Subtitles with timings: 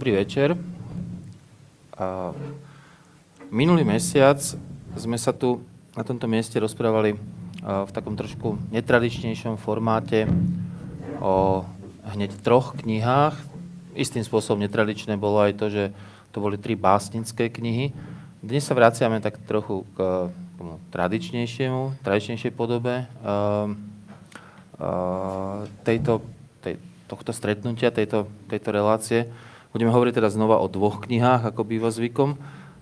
[0.00, 0.56] Dobrý večer.
[3.52, 4.40] Minulý mesiac
[4.96, 5.60] sme sa tu
[5.92, 7.20] na tomto mieste rozprávali
[7.60, 10.24] v takom trošku netradičnejšom formáte
[11.20, 11.68] o
[12.16, 13.36] hneď troch knihách.
[13.92, 15.92] Istým spôsobom netradičné bolo aj to, že
[16.32, 17.92] to boli tri básnické knihy.
[18.40, 23.04] Dnes sa vraciame tak trochu k tomu tradičnejšiemu, tradičnejšej podobe
[25.84, 26.24] tejto,
[26.64, 29.28] tej, tohto stretnutia, tejto, tejto relácie.
[29.70, 32.34] Budeme hovoriť teda znova o dvoch knihách, ako býva zvykom.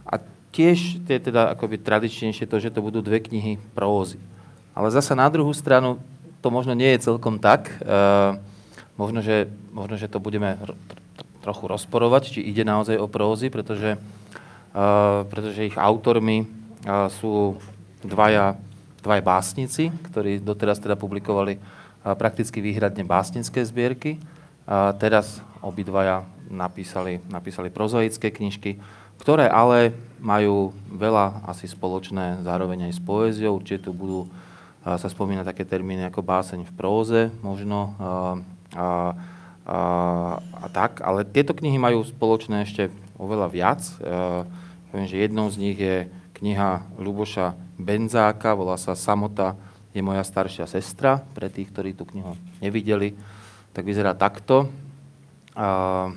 [0.08, 0.24] A
[0.56, 4.16] tiež je teda akoby tradičnejšie to, že to budú dve knihy prózy.
[4.72, 6.00] Ale zasa na druhú stranu
[6.40, 7.68] to možno nie je celkom tak.
[7.82, 8.40] E,
[8.96, 10.56] možno, že, možno, že to budeme
[11.44, 14.00] trochu rozporovať, či ide naozaj o prózy, pretože,
[14.72, 14.78] e,
[15.28, 16.46] pretože ich autormi e,
[17.20, 17.60] sú
[18.00, 18.56] dvaja,
[19.04, 21.60] dvaja básnici, ktorí doteraz teda publikovali e,
[22.16, 24.16] prakticky výhradne básnické zbierky.
[24.68, 28.80] A teraz obidvaja napísali, napísali prozaické knižky,
[29.20, 33.58] ktoré ale majú veľa asi spoločné zároveň aj s poéziou.
[33.58, 34.26] Určite tu budú
[34.84, 37.92] sa spomínať také termíny ako báseň v próze možno a,
[38.72, 38.86] a,
[39.68, 39.78] a,
[40.40, 42.88] a tak, ale tieto knihy majú spoločné ešte
[43.20, 43.84] oveľa viac.
[44.00, 44.48] A,
[44.88, 46.08] poviem, že jednou z nich je
[46.40, 49.58] kniha Luboša Benzáka, volá sa Samota
[49.92, 51.20] je moja staršia sestra.
[51.36, 53.18] Pre tých, ktorí tú knihu nevideli,
[53.76, 54.72] tak vyzerá takto.
[55.52, 56.14] A,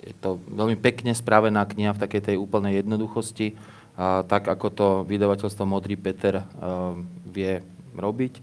[0.00, 3.54] je to veľmi pekne spravená kniha v takej tej úplnej jednoduchosti,
[4.00, 6.40] a tak ako to vydavateľstvo Modrý Peter
[7.28, 7.60] vie
[7.92, 8.40] robiť.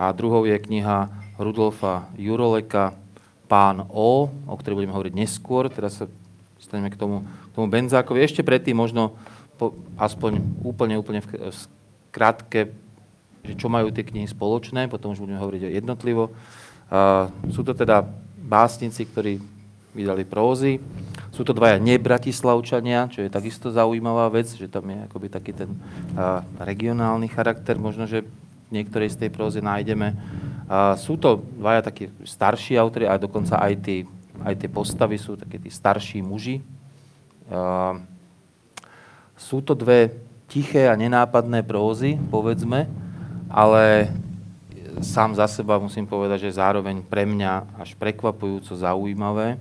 [0.00, 2.96] A druhou je kniha Rudolfa Juroleka
[3.44, 5.68] Pán O, o ktorej budeme hovoriť neskôr.
[5.68, 6.08] Teraz sa
[6.56, 8.24] staneme k tomu, k tomu Benzákovi.
[8.24, 9.14] Ešte predtým možno
[9.60, 11.56] po, aspoň úplne, úplne v, v
[12.10, 12.72] skratke,
[13.44, 16.32] že čo majú tie knihy spoločné, potom už budeme hovoriť jednotlivo.
[16.88, 18.08] A, sú to teda
[18.40, 19.38] básnici, ktorí
[19.94, 20.82] vydali prózy.
[21.30, 25.70] Sú to dvaja nebratislavčania, čo je takisto zaujímavá vec, že tam je akoby taký ten
[26.58, 28.26] regionálny charakter, možno, že
[28.74, 30.14] niektorej z tej prózy nájdeme.
[30.98, 33.96] Sú to dvaja takí starší autory a dokonca aj, tí,
[34.42, 36.62] aj tie postavy sú takí tí starší muži.
[39.34, 40.14] Sú to dve
[40.46, 42.86] tiché a nenápadné prózy, povedzme,
[43.50, 44.14] ale
[45.02, 49.58] sám za seba musím povedať, že zároveň pre mňa až prekvapujúco zaujímavé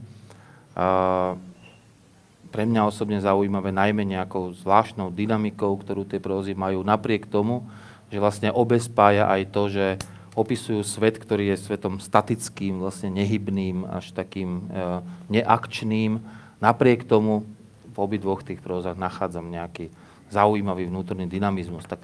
[2.54, 7.66] pre mňa osobne zaujímavé najmä nejakou zvláštnou dynamikou, ktorú tie prózy majú, napriek tomu,
[8.14, 9.86] že vlastne obe spája aj to, že
[10.34, 16.22] opisujú svet, ktorý je svetom statickým, vlastne nehybným, až takým e, neakčným.
[16.58, 17.46] Napriek tomu
[17.94, 19.94] v obidvoch tých prózach nachádzam nejaký
[20.34, 21.86] zaujímavý vnútorný dynamizmus.
[21.86, 22.02] Tak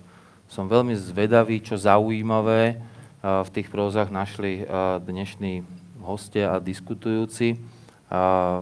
[0.49, 2.75] som veľmi zvedavý, čo zaujímavé e,
[3.21, 4.63] v tých prózach našli e,
[5.01, 5.65] dnešní
[6.01, 7.57] hostia a diskutujúci.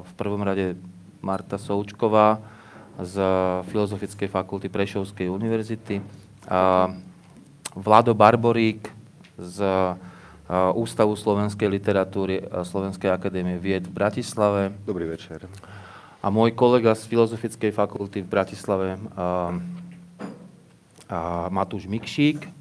[0.03, 0.75] V prvom rade
[1.23, 2.43] Marta Součková
[2.99, 3.15] z
[3.71, 6.03] Filozofickej fakulty Prešovskej univerzity,
[7.71, 8.91] Vlado Barborík
[9.39, 9.63] z
[10.75, 14.75] Ústavu slovenskej literatúry Slovenskej akadémie vied v Bratislave.
[14.83, 15.47] Dobrý večer.
[16.19, 19.55] A môj kolega z Filozofickej fakulty v Bratislave, a,
[21.07, 22.51] a Matúš Mikšík.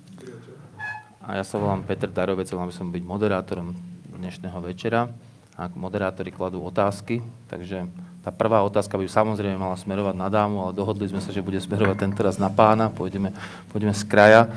[1.26, 3.74] A ja sa volám Peter Darovec, mal by som byť moderátorom
[4.14, 5.10] dnešného večera
[5.56, 7.88] ak moderátori kladú otázky, takže
[8.20, 11.56] tá prvá otázka by samozrejme mala smerovať na dámu, ale dohodli sme sa, že bude
[11.56, 13.32] smerovať tento raz na pána, pôjdeme,
[13.72, 14.52] pôjdeme z kraja.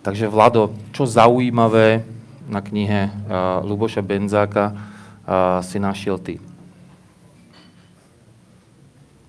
[0.00, 2.08] Takže Vlado, čo zaujímavé
[2.48, 6.49] na knihe uh, Luboša Benzáka uh, si našiel ty?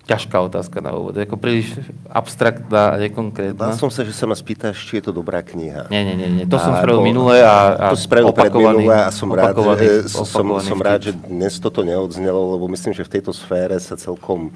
[0.02, 1.14] Ťažká otázka na úvod.
[1.14, 1.78] Ako príliš
[2.10, 3.70] abstraktná a nekonkrétna.
[3.70, 5.86] Bál som sa, že sa ma spýtaš, či je to dobrá kniha.
[5.94, 6.42] Nie, nie, nie.
[6.42, 6.46] nie.
[6.50, 10.10] To a, som spravil minulé a, a To spravil pred minulé a som rád, že,
[10.10, 14.50] som, som rád, že dnes toto neodznelo, lebo myslím, že v tejto sfére sa celkom,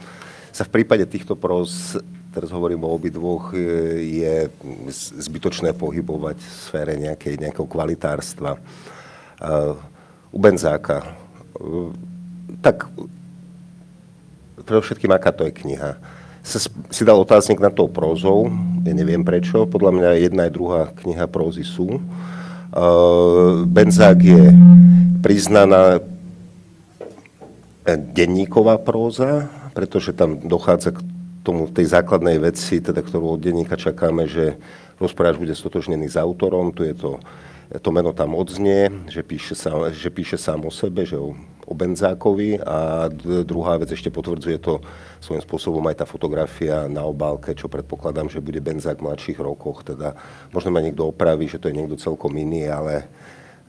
[0.50, 1.94] sa v prípade týchto pros,
[2.34, 3.54] teraz hovorím o obidvoch,
[3.96, 4.50] je
[5.14, 8.58] zbytočné pohybovať v sfére nejakej, nejakého kvalitárstva.
[9.38, 9.78] Uh,
[10.34, 11.16] u Benzáka.
[11.56, 11.94] Uh,
[12.60, 12.90] tak
[14.64, 16.00] pre všetkým, aká to je kniha.
[16.94, 18.46] Si dal otáznik na tou prózou,
[18.86, 21.98] ja neviem prečo, podľa mňa jedna aj druhá kniha prózy sú.
[22.70, 24.54] Uh, Benzák je
[25.26, 25.98] priznaná
[28.14, 31.02] denníková próza, pretože tam dochádza k
[31.46, 34.58] tomu, tej základnej veci, teda, ktorú od denníka čakáme, že
[34.98, 37.22] rozprávač bude stotožnený s autorom, tu je to,
[37.66, 41.34] to meno tam odznie, že píše, sa, že píše sám o sebe, že o
[41.66, 43.10] o Benzákovi a
[43.42, 44.78] druhá vec ešte potvrdzuje to
[45.18, 49.82] svojím spôsobom aj tá fotografia na obálke, čo predpokladám, že bude Benzák v mladších rokoch.
[49.82, 50.14] Teda
[50.54, 53.10] možno ma niekto opraví, že to je niekto celkom iný, ale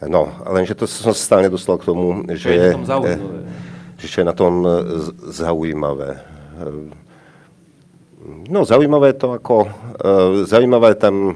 [0.06, 2.78] no, lenže to som sa stále nedostal k tomu, že...
[3.98, 4.62] je, čo je na tom
[5.34, 6.22] zaujímavé.
[8.46, 9.74] No, zaujímavé to ako,
[10.46, 11.34] zaujímavé tam,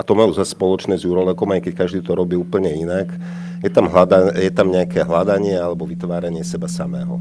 [0.00, 3.12] a to majú za spoločné s Jurolekom, aj keď každý to robí úplne inak,
[3.60, 7.20] je tam, hľada, je tam nejaké hľadanie alebo vytváranie seba samého.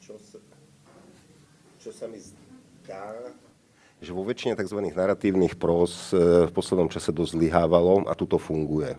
[0.00, 0.40] Čo sa,
[1.84, 3.12] čo sa mi zdá,
[4.00, 4.80] že vo väčšine tzv.
[4.88, 8.96] narratívnych pros e, v poslednom čase dosť zlyhávalo a tuto funguje.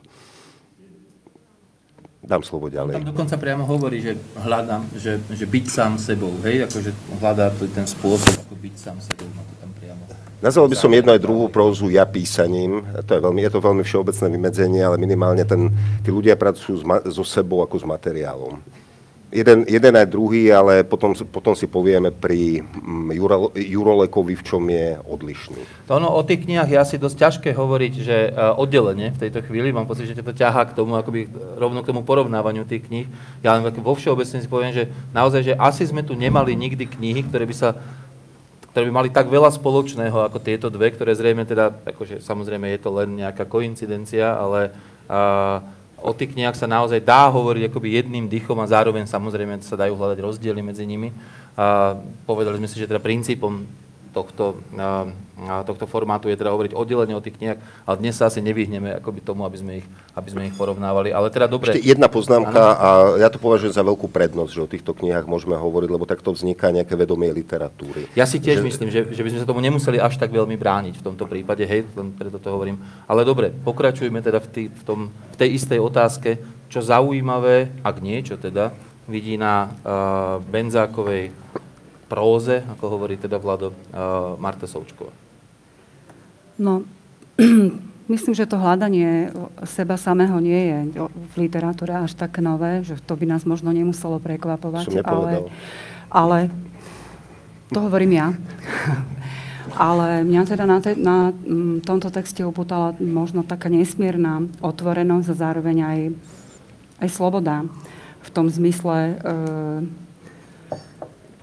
[2.22, 3.02] Dám slovo ďalej.
[3.02, 7.84] Tam dokonca priamo hovorí, že hľadám, že, že byť sám sebou, hej, akože hľadá ten
[7.84, 9.28] spôsob, ako byť sám sebou.
[10.44, 12.84] Nazval by som jednu aj druhú prózu ja písaním.
[13.08, 15.72] To je, veľmi, je to veľmi všeobecné vymedzenie, ale minimálne ten,
[16.04, 18.60] tí ľudia pracujú so sebou ako s materiálom.
[19.34, 23.16] Jeden, jeden aj druhý, ale potom, potom si povieme pri mm,
[23.56, 25.90] Jurolekovi, v čom je odlišný.
[25.90, 29.42] To ono, o tých knihách je asi dosť ťažké hovoriť, že uh, oddelenie v tejto
[29.48, 33.08] chvíli, mám pocit, že to ťahá k tomu, akoby rovno k tomu porovnávaniu tých kníh.
[33.42, 37.26] Ja len vo všeobecne si poviem, že naozaj, že asi sme tu nemali nikdy knihy,
[37.26, 37.80] ktoré by sa
[38.74, 42.82] ktoré by mali tak veľa spoločného ako tieto dve, ktoré zrejme teda, akože samozrejme je
[42.82, 44.74] to len nejaká koincidencia, ale
[45.06, 45.62] a,
[46.02, 49.94] o tých knihách sa naozaj dá hovoriť akoby jedným dychom a zároveň samozrejme sa dajú
[49.94, 51.14] hľadať rozdiely medzi nimi.
[51.54, 51.94] A
[52.26, 53.62] povedali sme si, že teda princípom
[54.14, 54.62] tohto,
[55.66, 59.26] tohto formátu je teda hovoriť oddelenie o tých knihách, ale dnes sa asi nevyhneme akoby
[59.26, 61.10] tomu, aby sme ich, aby sme ich porovnávali.
[61.10, 61.74] Ale teda dobre.
[61.74, 62.78] Ešte jedna poznámka ano.
[62.78, 62.88] a
[63.18, 66.70] ja to považujem za veľkú prednosť, že o týchto knihách môžeme hovoriť, lebo takto vzniká
[66.70, 68.06] nejaké vedomie literatúry.
[68.14, 68.66] Ja si tiež že...
[68.70, 71.66] myslím, že, že by sme sa tomu nemuseli až tak veľmi brániť v tomto prípade,
[71.66, 72.78] hej, len preto to hovorím.
[73.10, 76.38] Ale dobre, pokračujme teda v, tý, v, tom, v tej istej otázke,
[76.70, 78.72] čo zaujímavé, ak niečo teda,
[79.04, 81.36] vidí na uh, Benzákovej
[82.14, 85.10] próze, ako hovorí teda Vlado, uh, Marta Součková?
[86.62, 86.86] No,
[88.14, 89.34] myslím, že to hľadanie
[89.66, 90.80] seba samého nie je
[91.10, 95.02] v literatúre až tak nové, že to by nás možno nemuselo prekvapovať.
[95.02, 95.50] Ale,
[96.14, 96.38] ale
[97.74, 98.28] to hovorím ja.
[99.74, 101.34] Ale mňa teda na, te, na
[101.82, 106.00] tomto texte upútala možno taká nesmierna otvorenosť a zároveň aj,
[107.02, 107.66] aj sloboda
[108.22, 109.34] v tom zmysle, e,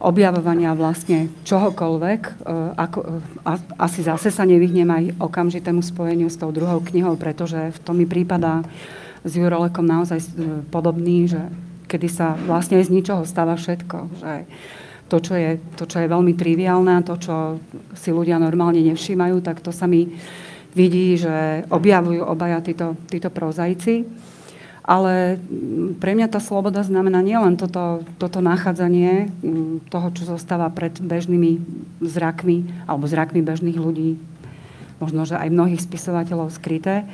[0.01, 2.21] objavovania vlastne čohokoľvek.
[2.25, 2.33] E,
[2.75, 3.09] ako, e,
[3.45, 3.53] a,
[3.85, 8.09] asi zase sa nevyhnem aj okamžitému spojeniu s tou druhou knihou, pretože v tom mi
[8.09, 8.65] prípada
[9.21, 10.27] s Jurolekom naozaj e,
[10.73, 11.41] podobný, že
[11.85, 13.99] kedy sa vlastne z ničoho stáva všetko.
[14.25, 14.33] Že
[15.11, 17.59] to, čo je, to, čo je veľmi triviálne a to, čo
[17.99, 20.07] si ľudia normálne nevšímajú, tak to sa mi
[20.71, 24.07] vidí, že objavujú obaja títo, títo prozajci.
[24.81, 30.73] Ale mm, pre mňa tá sloboda znamená nielen toto, toto nachádzanie mm, toho, čo zostáva
[30.73, 31.61] pred bežnými
[32.01, 34.17] zrakmi alebo zrakmi bežných ľudí,
[34.97, 37.05] možno, že aj mnohých spisovateľov skryté,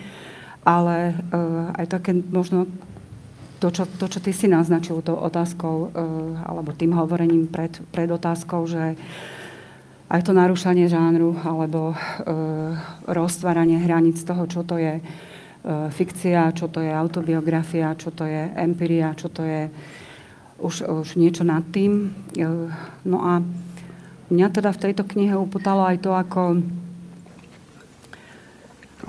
[0.67, 2.67] ale uh, aj také možno
[3.57, 5.91] to čo, to, čo ty si naznačil tou otázkou, uh,
[6.45, 8.99] alebo tým hovorením pred, pred otázkou, že
[10.07, 11.97] aj to narúšanie žánru, alebo uh,
[13.07, 15.36] roztváranie hraníc toho, čo to je, E,
[15.67, 19.67] fikcia, čo to je autobiografia, čo to je empiria, čo to je
[20.63, 22.15] už, už niečo nad tým.
[22.33, 22.47] E,
[23.05, 23.43] no a
[24.31, 26.43] mňa teda v tejto knihe uputalo aj to, ako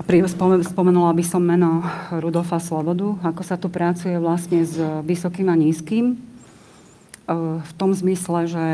[0.08, 1.82] Spomenula by som meno
[2.14, 6.14] Rudolfa Slobodu, ako sa tu pracuje vlastne s vysokým a nízkym.
[6.14, 6.16] E,
[7.60, 8.64] v tom zmysle, že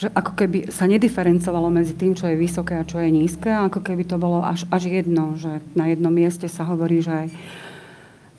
[0.00, 3.84] že ako keby sa nediferencovalo medzi tým, čo je vysoké a čo je nízke, ako
[3.84, 7.28] keby to bolo až, až jedno, že na jednom mieste sa hovorí, že,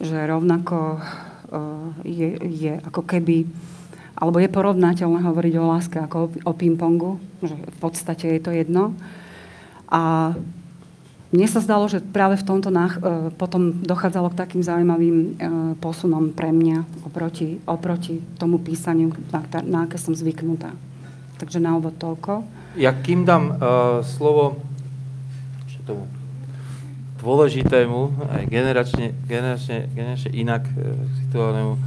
[0.01, 3.46] že rovnako uh, je, je ako keby,
[4.18, 8.50] alebo je porovnateľné hovoriť o láske ako o, o ping-pongu, že v podstate je to
[8.58, 8.98] jedno.
[9.86, 10.34] A
[11.30, 15.30] mne sa zdalo, že práve v tomto nach, uh, potom dochádzalo k takým zaujímavým uh,
[15.77, 20.74] posunom pre mňa oproti, oproti tomu písaniu, na, na aké som zvyknutá.
[21.41, 22.45] Takže na úvod toľko.
[22.77, 24.62] Ja kým dám uh, slovo
[25.81, 26.05] tomu
[27.17, 30.93] dôležitému, aj generačne, generačne, generačne inak uh,
[31.25, 31.81] situovanému uh,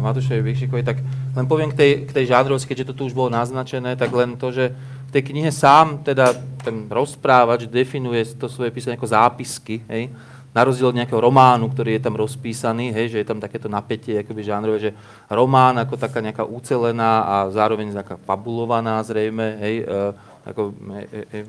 [0.00, 1.04] Matúšovi Bikšikovi, tak
[1.36, 4.40] len poviem k tej, k tej žádrovskej, keďže to tu už bolo naznačené, tak len
[4.40, 4.72] to, že
[5.06, 6.32] v tej knihe sám teda
[6.64, 10.08] ten rozprávač definuje to svoje písanie ako zápisky, hej,
[10.56, 14.24] na rozdiel od nejakého románu, ktorý je tam rozpísaný, hej, že je tam takéto napätie
[14.24, 14.96] akoby žánrové, že
[15.28, 21.42] román ako taká nejaká ucelená a zároveň nejaká fabulovaná zrejme, hej, e, ako, hej, hej,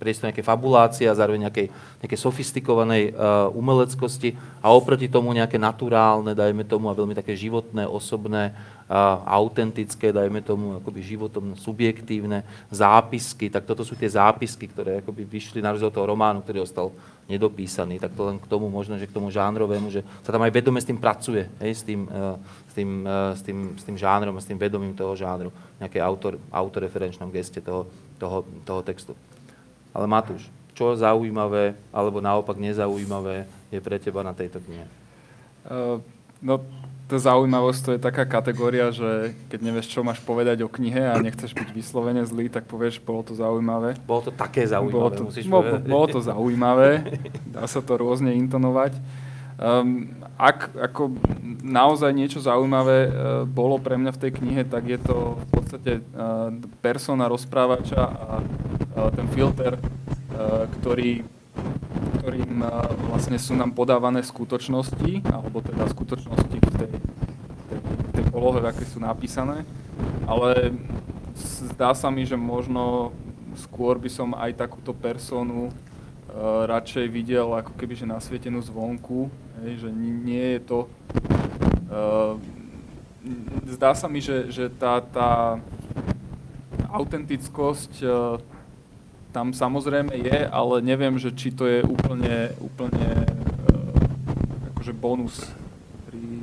[0.00, 1.68] priestor nejakej fabulácie a zároveň nejakej,
[2.00, 3.12] nejakej sofistikovanej
[3.52, 4.32] umeleckosti
[4.64, 8.56] a oproti tomu nejaké naturálne, dajme tomu, a veľmi také životné, osobné,
[9.24, 13.48] autentické, dajme tomu, akoby životom subjektívne zápisky.
[13.48, 16.92] Tak toto sú tie zápisky, ktoré akoby vyšli na rozdiel toho románu, ktorý ostal
[17.24, 17.96] nedopísaný.
[17.96, 20.76] Tak to len k tomu možno, že k tomu žánrovému, že sa tam aj vedome
[20.76, 22.04] s tým pracuje, hej, s, tým,
[22.68, 25.48] s, tým, s, tým, s tým žánrom a s tým vedomím toho žánru,
[25.80, 27.88] nejaké autor, autoreferenčnom geste toho,
[28.24, 29.12] toho, toho textu.
[29.92, 34.88] Ale Matúš, čo zaujímavé alebo naopak nezaujímavé je pre teba na tejto knihe?
[35.68, 36.00] Uh,
[36.40, 36.64] no,
[37.04, 41.20] tá zaujímavosť to je taká kategória, že keď nevieš, čo máš povedať o knihe a
[41.20, 44.00] nechceš byť vyslovene zlý, tak povieš, bolo to zaujímavé.
[44.08, 45.84] Bolo to také zaujímavé, bolo to, musíš bolo, povedať.
[45.84, 46.90] Bolo to zaujímavé,
[47.44, 48.96] dá sa to rôzne intonovať.
[49.54, 51.14] Um, ak ako
[51.62, 53.12] naozaj niečo zaujímavé uh,
[53.46, 56.50] bolo pre mňa v tej knihe, tak je to v podstate uh,
[56.82, 61.22] persona rozprávača a uh, ten filter, uh, ktorý
[62.24, 62.64] ktorým
[63.12, 66.92] vlastne sú nám podávané skutočnosti, alebo teda skutočnosti v tej,
[67.68, 67.80] tej,
[68.16, 69.68] tej polohe, aké sú napísané.
[70.24, 70.72] Ale
[71.68, 73.12] zdá sa mi, že možno
[73.60, 75.68] skôr by som aj takúto personu
[76.66, 79.30] radšej videl ako keby že nasvietenú zvonku,
[79.62, 80.78] hej, že nie je to...
[81.88, 82.34] Uh,
[83.70, 85.62] zdá sa mi, že, že tá, tá
[86.90, 88.42] autentickosť uh,
[89.30, 93.08] tam samozrejme je, ale neviem, že či to je úplne, úplne
[93.70, 95.38] uh, akože bonus
[96.10, 96.42] pri,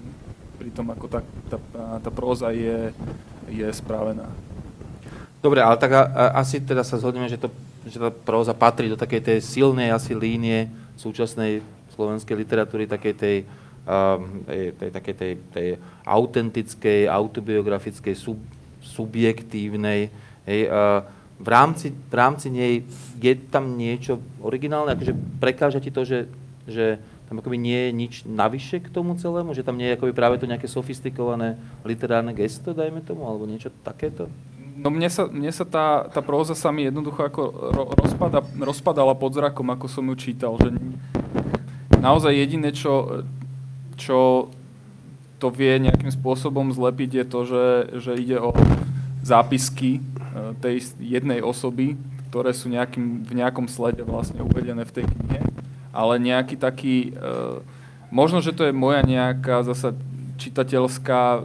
[0.55, 1.19] pri tom, ako tá,
[1.51, 1.57] tá,
[2.00, 2.95] tá próza je,
[3.51, 4.27] je spravená.
[5.43, 7.51] Dobre, ale tak a, a, asi teda sa zhodneme, že, to,
[7.85, 10.69] že tá próza patrí do takej tej silnej asi línie
[11.00, 11.65] súčasnej
[11.97, 13.38] slovenskej literatúry, takej tej,
[13.89, 15.67] um, tej, takej tej, tej
[16.05, 18.38] autentickej, autobiografickej, sub,
[18.81, 20.13] subjektívnej,
[20.45, 21.01] hej, uh,
[21.41, 22.85] v rámci, v rámci nej
[23.17, 26.29] je tam niečo originálne, akože prekáža ti to, že,
[26.69, 30.13] že tam akoby nie je nič navyše k tomu celému, že tam nie je akoby
[30.13, 34.29] práve to nejaké sofistikované literárne gesto, dajme tomu, alebo niečo takéto?
[34.77, 37.41] No mne sa, mne sa tá, tá próza sa mi jednoducho ako
[37.75, 40.55] ro, rozpada, rozpadala pod zrakom, ako som ju čítal.
[40.57, 40.77] Že
[41.99, 43.25] naozaj jediné, čo,
[43.99, 44.49] čo
[45.41, 47.65] to vie nejakým spôsobom zlepiť, je to, že,
[47.99, 48.55] že ide o
[49.21, 50.01] zápisky
[50.31, 51.99] Eh, tej jednej osoby,
[52.31, 55.43] ktoré sú nejakým, v nejakom slede vlastne uvedené v tej knihe,
[55.91, 57.59] ale nejaký taký, eh,
[58.07, 59.91] možno, že to je moja nejaká zasa
[60.39, 61.43] čitateľská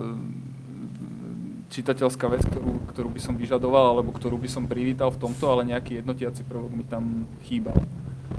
[1.76, 5.68] čitateľská vec, ktorú, ktorú by som vyžadoval, alebo ktorú by som privítal v tomto, ale
[5.68, 7.76] nejaký jednotiaci prvok mi tam chýbal.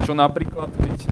[0.02, 1.10] Čo napríklad, keď e,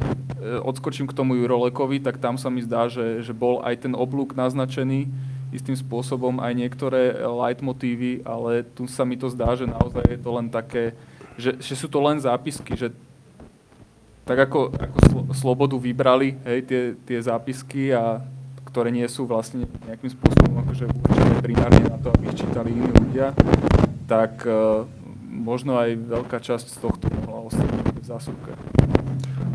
[0.61, 4.33] odskočím k tomu Jurolekovi, tak tam sa mi zdá, že, že bol aj ten oblúk
[4.33, 5.09] naznačený,
[5.53, 10.29] istým spôsobom aj niektoré leitmotívy, ale tu sa mi to zdá, že naozaj je to
[10.35, 10.97] len také,
[11.39, 12.91] že, že sú to len zápisky, že
[14.25, 14.97] tak ako, ako
[15.37, 18.25] slobodu vybrali hej, tie, tie zápisky, a,
[18.75, 22.91] ktoré nie sú vlastne nejakým spôsobom akože určené primárne na to, aby ich čítali iní
[22.91, 23.31] ľudia,
[24.03, 24.83] tak uh,
[25.31, 28.51] možno aj veľká časť z tohto mohla ostať v zásuvke.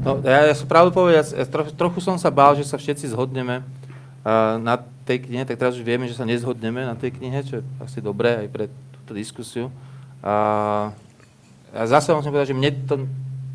[0.01, 3.13] No, ja, ja som pravdu povedať, ja trochu, trochu som sa bál, že sa všetci
[3.13, 7.45] zhodneme uh, na tej knihe, tak teraz už vieme, že sa nezhodneme na tej knihe,
[7.45, 9.69] čo je asi dobré aj pre túto diskusiu.
[10.25, 10.97] A,
[11.77, 13.05] a zase musím povedať, že mne to,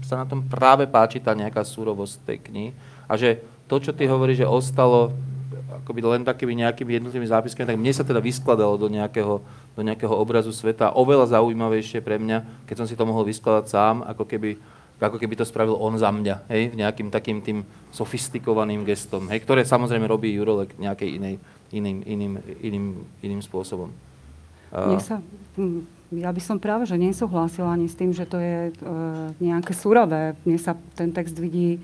[0.06, 2.70] sa na tom práve páči tá nejaká súrovosť tej knihy
[3.10, 5.10] a že to, čo ty hovoríš, že ostalo
[5.84, 9.42] akoby len takými nejakými jednotlivými zápiskami, tak mne sa teda vyskladalo do nejakého,
[9.76, 10.94] do nejakého obrazu sveta.
[10.94, 14.58] Oveľa zaujímavejšie pre mňa, keď som si to mohol vyskladať sám, ako keby
[14.96, 19.68] ako keby to spravil on za mňa, hej, nejakým takým tým sofistikovaným gestom, hej, ktoré
[19.68, 21.36] samozrejme robí Jurolek nejakej inej,
[21.76, 22.86] iným, iným, iným,
[23.20, 23.92] iným spôsobom.
[24.72, 25.20] Uh, sa,
[26.16, 30.40] ja by som práve, že nesúhlasila ani s tým, že to je uh, nejaké surové.
[30.48, 31.84] Mne sa ten text vidí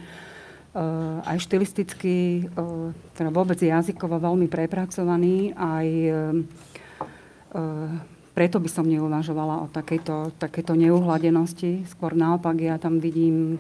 [1.28, 7.98] aj štilisticky, uh, teda vôbec jazykovo veľmi prepracovaný, aj uh,
[8.32, 11.84] preto by som neuvažovala o takejto, takejto neuhladenosti.
[11.92, 13.60] Skôr naopak, ja tam vidím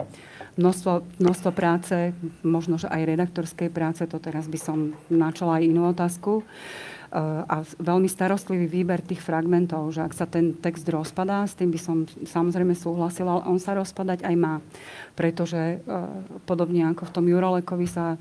[0.55, 5.91] množstvo, množstvo práce, možno, že aj redaktorskej práce, to teraz by som načala aj inú
[5.91, 6.39] otázku.
[6.39, 11.67] Uh, a veľmi starostlivý výber tých fragmentov, že ak sa ten text rozpadá, s tým
[11.67, 14.63] by som samozrejme súhlasila, ale on sa rozpadať aj má.
[15.11, 16.07] Pretože uh,
[16.47, 18.15] podobne ako v tom Jurolekovi sa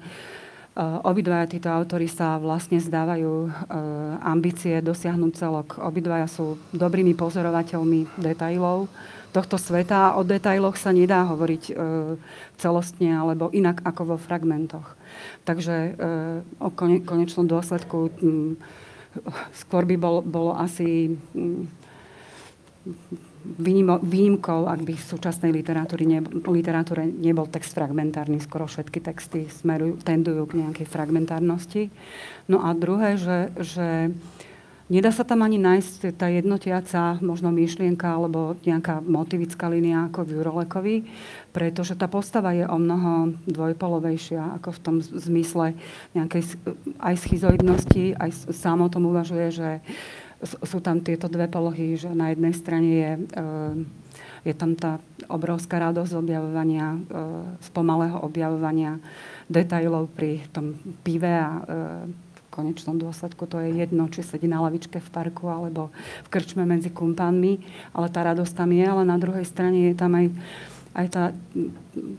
[0.71, 3.51] Eh, obidvaja títo autory sa vlastne zdávajú eh,
[4.23, 5.69] ambície dosiahnuť celok.
[5.83, 8.87] Obidvaja sú dobrými pozorovateľmi detailov
[9.35, 11.77] tohto sveta a o detailoch sa nedá hovoriť eh,
[12.55, 14.95] celostne alebo inak ako vo fragmentoch.
[15.45, 15.97] Takže
[16.61, 18.53] o konečnom dôsledku hm,
[19.57, 21.67] skôr by bol, bolo asi hm,
[24.05, 29.97] výnimkou, ak by v súčasnej literatúre, ne, literatúre nebol text fragmentárny, skoro všetky texty smerujú,
[30.05, 31.89] tendujú k nejakej fragmentárnosti.
[32.53, 34.13] No a druhé, že, že
[34.91, 40.35] Nedá sa tam ani nájsť tá jednotiaca možno myšlienka alebo nejaká motivická línia ako v
[40.35, 40.97] Jurolekovi,
[41.55, 45.79] pretože tá postava je o mnoho dvojpolovejšia ako v tom zmysle
[46.19, 46.43] nejakej
[46.99, 49.71] aj schizoidnosti, aj sám o tom uvažuje, že
[50.43, 53.75] sú tam tieto dve polohy, že na jednej strane je, eh,
[54.51, 54.99] je tam tá
[55.31, 56.99] obrovská radosť objavovania,
[57.63, 58.99] spomalého objavovania
[59.47, 60.75] detajlov pri tom
[61.07, 65.95] pive a eh, konečnom dôsledku to je jedno, či sedí na lavičke v parku alebo
[66.27, 67.63] v krčme medzi kumpánmi,
[67.95, 70.27] ale tá radosť tam je, ale na druhej strane je tam aj,
[70.99, 71.25] aj tá,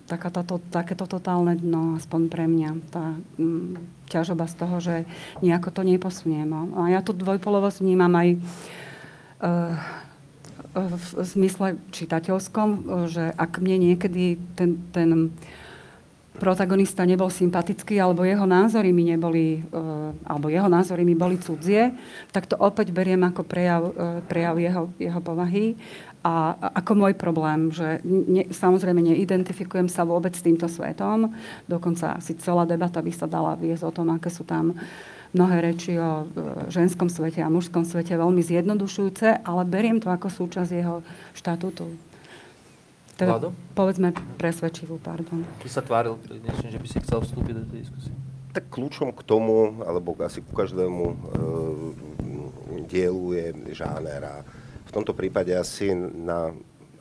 [0.07, 4.95] taká táto, takéto totálne dno, aspoň pre mňa, tá m, ťažoba z toho, že
[5.43, 6.50] nejako to neposuniem.
[6.75, 9.75] A ja tu dvojpolovosť vnímam aj uh,
[10.71, 15.35] v zmysle čitateľskom, že ak mne niekedy ten, ten
[16.41, 21.93] protagonista nebol sympatický, alebo jeho názory mi neboli, uh, alebo jeho názory mi boli cudzie,
[22.33, 25.77] tak to opäť beriem ako prejav, uh, prejav jeho, jeho povahy
[26.25, 31.33] a, ako môj problém, že ne, samozrejme neidentifikujem sa vôbec s týmto svetom,
[31.65, 34.77] dokonca asi celá debata by sa dala viesť o tom, aké sú tam
[35.33, 36.25] mnohé reči o uh,
[36.74, 41.05] ženskom svete a mužskom svete veľmi zjednodušujúce, ale beriem to ako súčasť jeho
[41.38, 42.11] štatútu.
[43.21, 43.53] Teda, Vlado?
[43.77, 45.45] povedzme presvedčivú, pardon.
[45.61, 48.13] Ty sa tváril dnešne, že by si chcel vstúpiť do tej diskusie.
[48.49, 51.15] Tak kľúčom k tomu, alebo asi ku každému e,
[52.89, 54.41] dielu je žáner a
[54.89, 56.49] v tomto prípade asi na,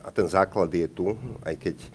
[0.05, 1.89] a ten základ je tu, aj keď e,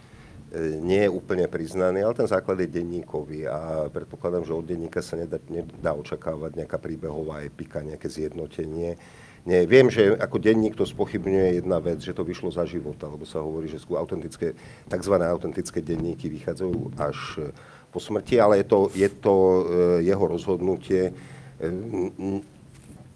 [0.82, 5.14] nie je úplne priznaný, ale ten základ je denníkový a predpokladám, že od denníka sa
[5.14, 8.98] nedá, nedá očakávať nejaká príbehová epika, nejaké zjednotenie
[9.46, 13.22] nie, viem, že ako denník to spochybňuje jedna vec, že to vyšlo za života, lebo
[13.22, 14.58] sa hovorí, že autentické,
[14.90, 15.14] tzv.
[15.22, 17.18] autentické denníky vychádzajú až
[17.94, 19.62] po smrti, ale je to, je to e,
[20.02, 21.14] jeho rozhodnutie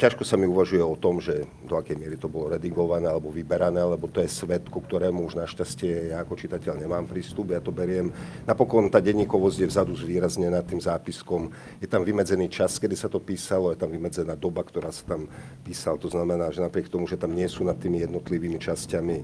[0.00, 3.84] ťažko sa mi uvažuje o tom, že do akej miery to bolo redigované alebo vyberané,
[3.84, 7.68] lebo to je svet, ku ktorému už našťastie ja ako čitateľ nemám prístup, ja to
[7.68, 8.08] beriem.
[8.48, 11.52] Napokon tá denníkovosť je vzadu zvýraznená tým zápiskom.
[11.84, 15.28] Je tam vymedzený čas, kedy sa to písalo, je tam vymedzená doba, ktorá sa tam
[15.60, 16.00] písal.
[16.00, 19.16] To znamená, že napriek tomu, že tam nie sú nad tými jednotlivými časťami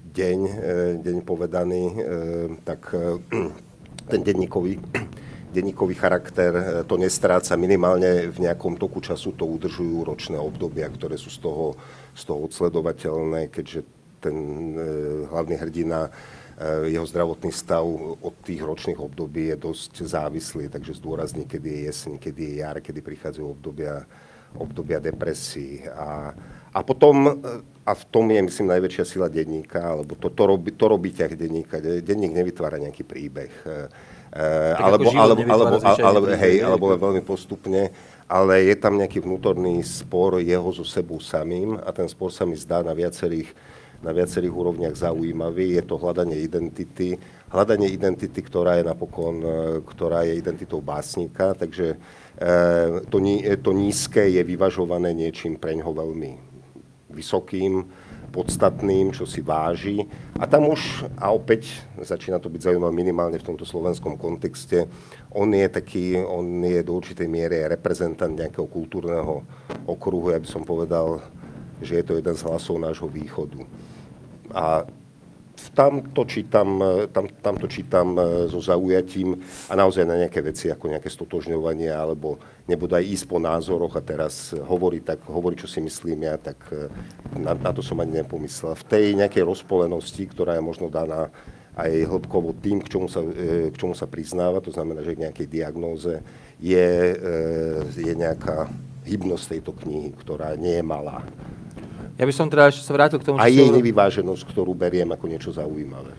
[0.00, 0.52] deň, e,
[1.04, 1.94] deň povedaný, e,
[2.64, 3.20] tak e,
[4.10, 4.80] ten denníkový
[5.54, 11.14] denníkový charakter e, to nestráca, minimálne v nejakom toku času to udržujú ročné obdobia, ktoré
[11.14, 11.78] sú z toho,
[12.10, 13.86] z toho odsledovateľné, keďže
[14.18, 14.36] ten
[14.74, 14.82] e,
[15.30, 16.10] hlavný hrdina,
[16.58, 17.86] e, jeho zdravotný stav
[18.18, 22.76] od tých ročných období je dosť závislý, takže zdôrazní, kedy je jeseň, kedy je jar,
[22.82, 24.02] kedy prichádzajú obdobia,
[24.58, 25.86] obdobia depresí.
[25.86, 26.34] A,
[26.74, 27.38] a potom,
[27.86, 31.32] a v tom je, myslím, najväčšia sila denníka, lebo to, to, robí, to robí ťah
[31.38, 31.78] denníka.
[31.78, 33.88] Denník nevytvára nejaký príbeh Eh,
[34.34, 37.94] alebo, alebo, alebo, alebo, hej, alebo veľmi postupne,
[38.26, 42.58] ale je tam nejaký vnútorný spor jeho so sebou samým a ten spor sa mi
[42.58, 43.54] zdá na viacerých,
[44.02, 45.78] na viacerých úrovniach zaujímavý.
[45.78, 47.14] Je to hľadanie identity,
[47.46, 49.52] hľadanie identity, ktorá je napokon, eh,
[49.86, 53.22] ktorá je identitou básnika, takže eh, to,
[53.62, 56.54] to nízke je vyvažované niečím preňho veľmi
[57.14, 57.86] vysokým,
[58.34, 60.02] podstatným, čo si váži.
[60.42, 61.70] A tam už, a opäť
[62.02, 64.90] začína to byť zaujímavé minimálne v tomto slovenskom kontexte,
[65.30, 69.46] on je taký, on je do určitej miery reprezentant nejakého kultúrneho
[69.86, 71.22] okruhu, ja by som povedal,
[71.78, 73.62] že je to jeden z hlasov nášho východu.
[74.50, 74.82] A
[75.74, 79.38] tam to čítam, tam, tam to čítam e, so zaujatím
[79.70, 84.02] a naozaj na nejaké veci ako nejaké stotožňovanie alebo nebude aj ísť po názoroch a
[84.02, 86.90] teraz hovorí, tak, hovorí, čo si myslím ja, tak e,
[87.38, 88.78] na, na to som ani nepomyslel.
[88.78, 91.30] V tej nejakej rozpolenosti, ktorá je možno daná
[91.74, 95.22] aj hĺbkovo tým, k čomu, sa, e, k čomu sa priznáva, to znamená, že k
[95.26, 96.22] nejakej diagnóze,
[96.62, 96.88] je,
[97.98, 98.70] je nejaká
[99.04, 101.26] hybnosť tejto knihy, ktorá nie je malá.
[102.14, 105.24] Ja by som teda ešte sa vrátil k tomu, A jej nevyváženosť, ktorú beriem ako
[105.26, 106.14] niečo zaujímavé.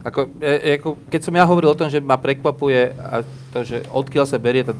[0.00, 3.20] Ako, e, ako, keď som ja hovoril o tom, že ma prekvapuje a
[3.52, 4.72] to, že odkiaľ sa berie tá,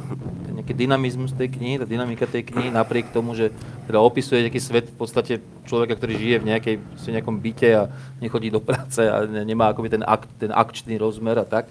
[0.48, 3.52] nejaký dynamizmus tej knihy, tá dynamika tej knihy, napriek tomu, že
[3.84, 5.32] teda opisuje nejaký svet v podstate
[5.68, 7.82] človeka, ktorý žije v nejakej, v nejakom byte a
[8.22, 11.66] nechodí do práce a nemá akoby ten, ak, ten akčný rozmer a tak,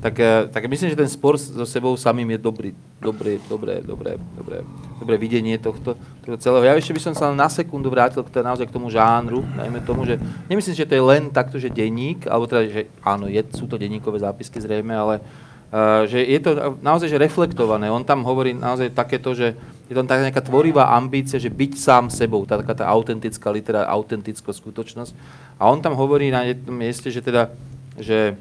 [0.00, 2.70] tak, eh, tak myslím, že ten spor so sebou samým je dobrý,
[3.04, 4.64] dobré, dobré, dobré, dobré,
[4.96, 5.92] dobré videnie tohto,
[6.24, 6.64] tohto celého.
[6.64, 10.08] Ja ešte by som sa na sekundu vrátil k, naozaj k tomu žánru, najmä tomu,
[10.08, 10.16] že
[10.48, 13.76] nemyslím, že to je len takto, že denník, alebo teda, že áno, je, sú to
[13.76, 15.20] denníkové zápisky zrejme, ale
[15.68, 17.92] uh, že je to naozaj že reflektované.
[17.92, 19.52] On tam hovorí naozaj takéto, že
[19.90, 23.84] je tam taká nejaká tvorivá ambícia, že byť sám sebou, tá taká tá autentická litera,
[23.84, 25.12] autentická skutočnosť.
[25.60, 27.50] A on tam hovorí na jednom mieste, že teda,
[27.98, 28.38] že,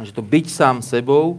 [0.00, 1.36] že to byť sám sebou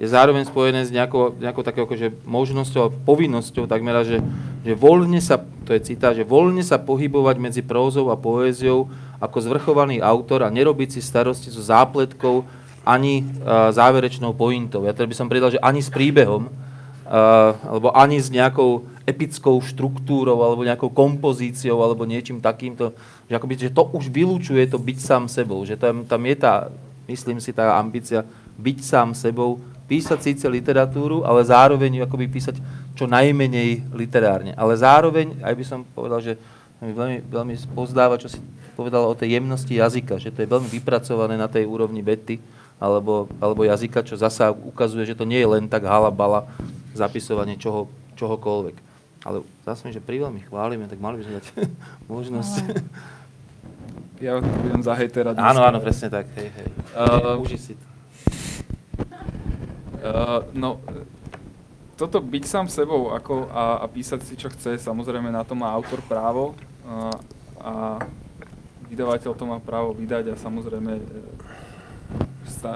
[0.00, 4.18] je zároveň spojené s nejakou, nejakou takou akože možnosťou a povinnosťou takmer, že,
[4.66, 8.90] že voľne sa, to je citát, že voľne sa pohybovať medzi prózou a poéziou
[9.22, 12.42] ako zvrchovaný autor a nerobiť si starosti so zápletkou
[12.82, 14.82] ani uh, záverečnou pointou.
[14.82, 19.62] Ja teda by som pridal, že ani s príbehom, uh, alebo ani s nejakou epickou
[19.62, 22.90] štruktúrou, alebo nejakou kompozíciou, alebo niečím takýmto,
[23.30, 26.74] že, akoby, že to už vylúčuje to byť sám sebou, že tam, tam je tá,
[27.08, 28.26] myslím si, tá ambícia
[28.58, 29.58] byť sám sebou,
[29.90, 32.56] písať síce literatúru, ale zároveň akoby písať
[32.96, 34.52] čo najmenej literárne.
[34.56, 36.32] Ale zároveň, aj by som povedal, že
[36.82, 38.40] mi veľmi, veľmi pozdáva, čo si
[38.74, 42.40] povedal o tej jemnosti jazyka, že to je veľmi vypracované na tej úrovni bety
[42.82, 46.50] alebo, alebo jazyka, čo zasa ukazuje, že to nie je len tak halabala
[46.96, 47.86] zapisovanie čoho,
[48.18, 48.76] čohokoľvek.
[49.22, 51.46] Ale zase že pri veľmi chválime, tak mali by sme dať
[52.10, 52.54] možnosť.
[54.22, 55.34] Ja budem za hejtera.
[55.34, 56.30] Áno, áno, presne tak.
[56.38, 56.68] Hej, hej.
[56.94, 57.86] Uh, Uži si to.
[59.98, 60.78] Uh, no,
[61.98, 65.74] toto byť sám sebou ako, a, a písať si, čo chce, samozrejme na to má
[65.74, 66.54] autor právo
[66.86, 67.10] uh,
[67.58, 67.72] a
[68.86, 71.04] vydavateľ to má právo vydať a samozrejme e,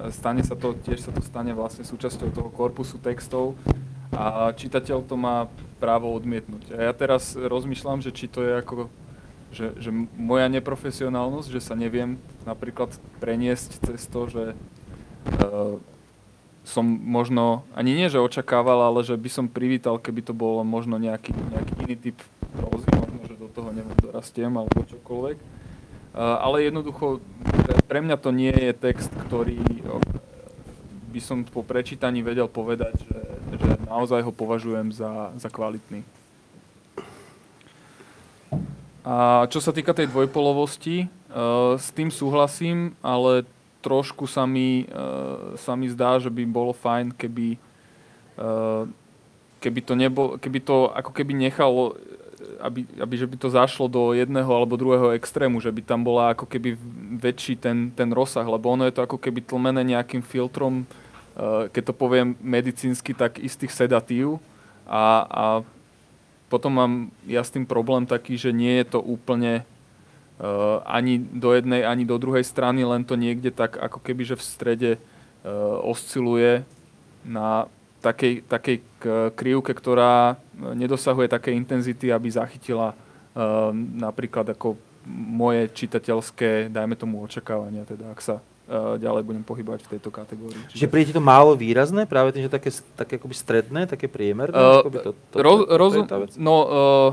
[0.09, 3.53] stane sa to, tiež sa to stane vlastne súčasťou toho korpusu textov
[4.17, 5.45] a čitateľ to má
[5.77, 6.73] právo odmietnúť.
[6.73, 8.89] A ja teraz rozmýšľam, že či to je ako,
[9.57, 15.81] že, že moja neprofesionálnosť, že sa neviem napríklad preniesť cez to, že uh,
[16.69, 21.01] som možno, ani nie, že očakával, ale že by som privítal, keby to bolo možno
[21.01, 22.19] nejaký, nejaký iný typ
[22.53, 25.39] prózy, možno, že do toho neviem, dorastiem alebo čokoľvek.
[25.41, 27.25] Uh, ale jednoducho,
[27.89, 29.57] pre mňa to nie je text, ktorý
[31.17, 33.21] by som po prečítaní vedel povedať, že,
[33.57, 36.05] že naozaj ho považujem za, za kvalitný.
[39.07, 43.47] A čo sa týka tej dvojpolovosti, uh, s tým súhlasím, ale
[43.79, 47.55] trošku sa mi, uh, sa mi zdá, že by bolo fajn, keby,
[48.35, 48.91] uh,
[49.63, 51.95] keby, to nebo, keby to ako keby nechalo,
[52.59, 56.35] aby, aby že by to zašlo do jedného alebo druhého extrému, že by tam bola
[56.35, 56.75] ako keby
[57.23, 60.83] väčší ten, ten rozsah, lebo ono je to ako keby tlmené nejakým filtrom,
[61.69, 64.41] keď to poviem medicínsky, tak istých sedatív
[64.89, 65.45] a, a
[66.47, 66.93] potom mám
[67.27, 69.67] ja s tým problém taký, že nie je to úplne
[70.37, 74.37] Uh, ani do jednej, ani do druhej strany, len to niekde tak ako keby, že
[74.37, 76.61] v strede uh, osciluje
[77.25, 77.73] na
[78.05, 78.85] takej, takej
[79.33, 80.37] krivke, ktorá
[80.77, 84.77] nedosahuje také intenzity, aby zachytila uh, napríklad ako
[85.09, 88.45] moje čitateľské, dajme tomu, očakávania, teda ak sa
[88.99, 90.59] ďalej budem pohybovať v tejto kategórii.
[90.71, 94.59] Čiže, Čiže príde to málo výrazné, práve tým, že také, také akoby stredné, také priemerné?
[94.59, 97.11] Uh, to, to, roz, to, to je no, uh,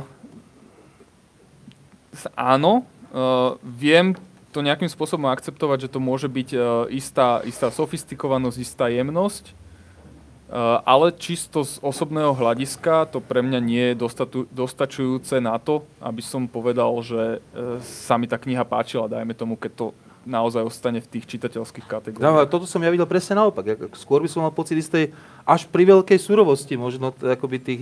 [2.34, 4.18] áno, Uh, viem
[4.50, 10.82] to nejakým spôsobom akceptovať, že to môže byť uh, istá, istá sofistikovanosť, istá jemnosť, uh,
[10.82, 16.26] ale čisto z osobného hľadiska to pre mňa nie je dostatu, dostačujúce na to, aby
[16.26, 19.86] som povedal, že uh, sa mi tá kniha páčila, dajme tomu, keď to
[20.24, 22.24] naozaj ostane v tých čitateľských kategóriách.
[22.24, 23.92] No, toto som ja videl presne naopak.
[24.00, 25.12] Skôr by som mal pocit istej
[25.44, 27.80] až pri veľkej surovosti možno akoby tých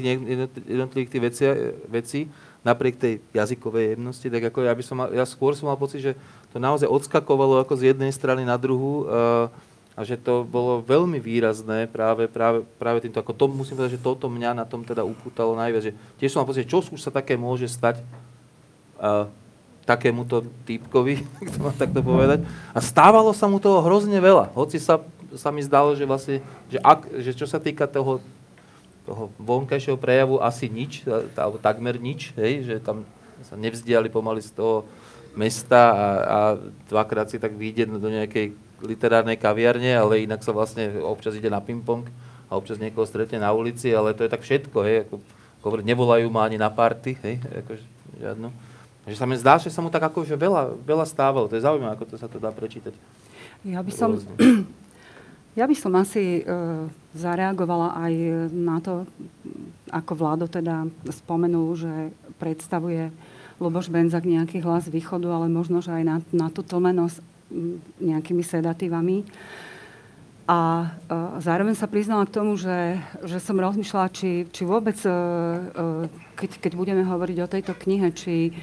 [0.66, 1.44] jednotlivých tých vecí,
[1.86, 2.22] vecí
[2.62, 6.02] napriek tej jazykovej jemnosti, tak ako ja by som mal, ja skôr som mal pocit,
[6.02, 6.14] že
[6.54, 9.50] to naozaj odskakovalo ako z jednej strany na druhú uh,
[9.98, 13.18] a že to bolo veľmi výrazné práve, práve, práve týmto.
[13.18, 15.90] Ako to, musím povedať, že toto mňa na tom teda upútalo najviac.
[15.90, 18.00] Že tiež som mal pocit, čo už sa také môže stať
[19.02, 19.28] uh,
[19.86, 22.46] takémuto týpkovi, to mám takto povedať.
[22.72, 24.54] A stávalo sa mu toho hrozne veľa.
[24.54, 25.02] Hoci sa,
[25.34, 28.22] sa mi zdalo, že vlastne, že, ak, že čo sa týka toho
[29.02, 33.04] toho vonkajšieho prejavu asi nič, alebo takmer nič, hej, že tam
[33.42, 34.86] sa nevzdiali pomaly z toho
[35.34, 36.40] mesta a, a
[36.86, 41.62] dvakrát si tak vyjde do nejakej literárnej kaviarne, ale inak sa vlastne občas ide na
[41.62, 42.06] ping-pong
[42.50, 45.16] a občas niekoho stretne na ulici, ale to je tak všetko, hej, ako,
[45.62, 47.72] ako nevolajú ma ani na party, hej, ako
[48.22, 48.48] žiadno.
[49.02, 51.50] Takže sa mi zdá, že sa mu tak akože veľa, veľa stávalo.
[51.50, 52.94] To je zaujímavé, ako to sa to dá prečítať.
[53.66, 54.22] Ja by som,
[55.60, 56.86] ja by som asi uh,
[57.18, 58.14] zareagovala aj
[58.54, 59.10] na to,
[59.90, 63.10] ako vládo teda spomenul, že predstavuje
[63.58, 67.22] Luboš Benzak nejaký hlas východu, ale možno, že aj na, na tú tlmenosť
[68.02, 69.26] nejakými sedatívami.
[70.46, 75.10] A uh, zároveň sa priznala k tomu, že, že som rozmýšľala, či, či vôbec, uh,
[75.10, 76.06] uh,
[76.38, 78.54] keď, keď budeme hovoriť o tejto knihe, či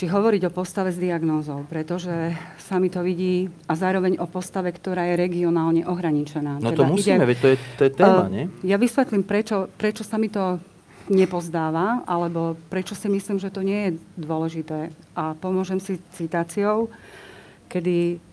[0.00, 4.72] či hovoriť o postave s diagnózou, pretože sa mi to vidí a zároveň o postave,
[4.72, 6.56] ktorá je regionálne ohraničená.
[6.56, 8.44] No teda to musíme, ide, veď to je, to je téma, uh, nie?
[8.64, 10.56] Ja vysvetlím, prečo, prečo sa mi to
[11.12, 14.88] nepozdáva, alebo prečo si myslím, že to nie je dôležité.
[15.12, 16.88] A pomôžem si citáciou,
[17.68, 18.24] kedy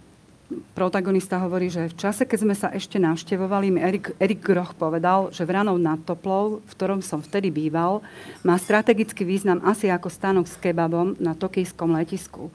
[0.72, 5.28] protagonista hovorí, že v čase, keď sme sa ešte navštevovali, mi Erik, Erik Groch povedal,
[5.36, 8.00] že Vranov nad Toplou, v ktorom som vtedy býval,
[8.48, 12.48] má strategický význam asi ako stánok s kebabom na tokijskom letisku.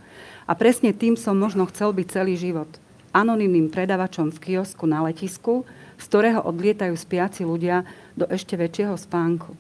[0.49, 2.69] A presne tým som možno chcel byť celý život.
[3.13, 5.69] Anonymným predavačom v kiosku na letisku,
[6.01, 7.85] z ktorého odlietajú spiaci ľudia
[8.17, 9.53] do ešte väčšieho spánku.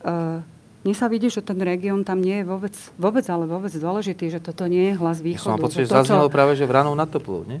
[0.00, 0.40] Uh,
[0.86, 4.38] mne sa vidí, že ten región tam nie je vôbec, vôbec, ale vôbec dôležitý, že
[4.38, 5.58] toto nie je hlas východu.
[5.58, 6.34] Ja som pocit, že, zaznelo čo...
[6.38, 7.58] práve, že vranou na toplu, nie?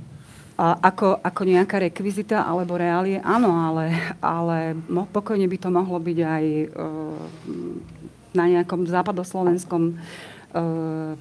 [0.54, 5.98] A ako, ako nejaká rekvizita alebo reálie, áno, ale, ale mo, pokojne by to mohlo
[5.98, 7.18] byť aj uh,
[8.32, 11.12] na nejakom západoslovenskom uh,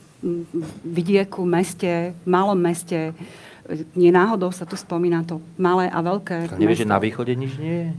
[0.86, 3.12] vidieku, meste, malom meste.
[3.98, 6.54] Nie náhodou sa tu spomína to malé a veľké.
[6.56, 7.90] Nevieš, že na východe nič nie je?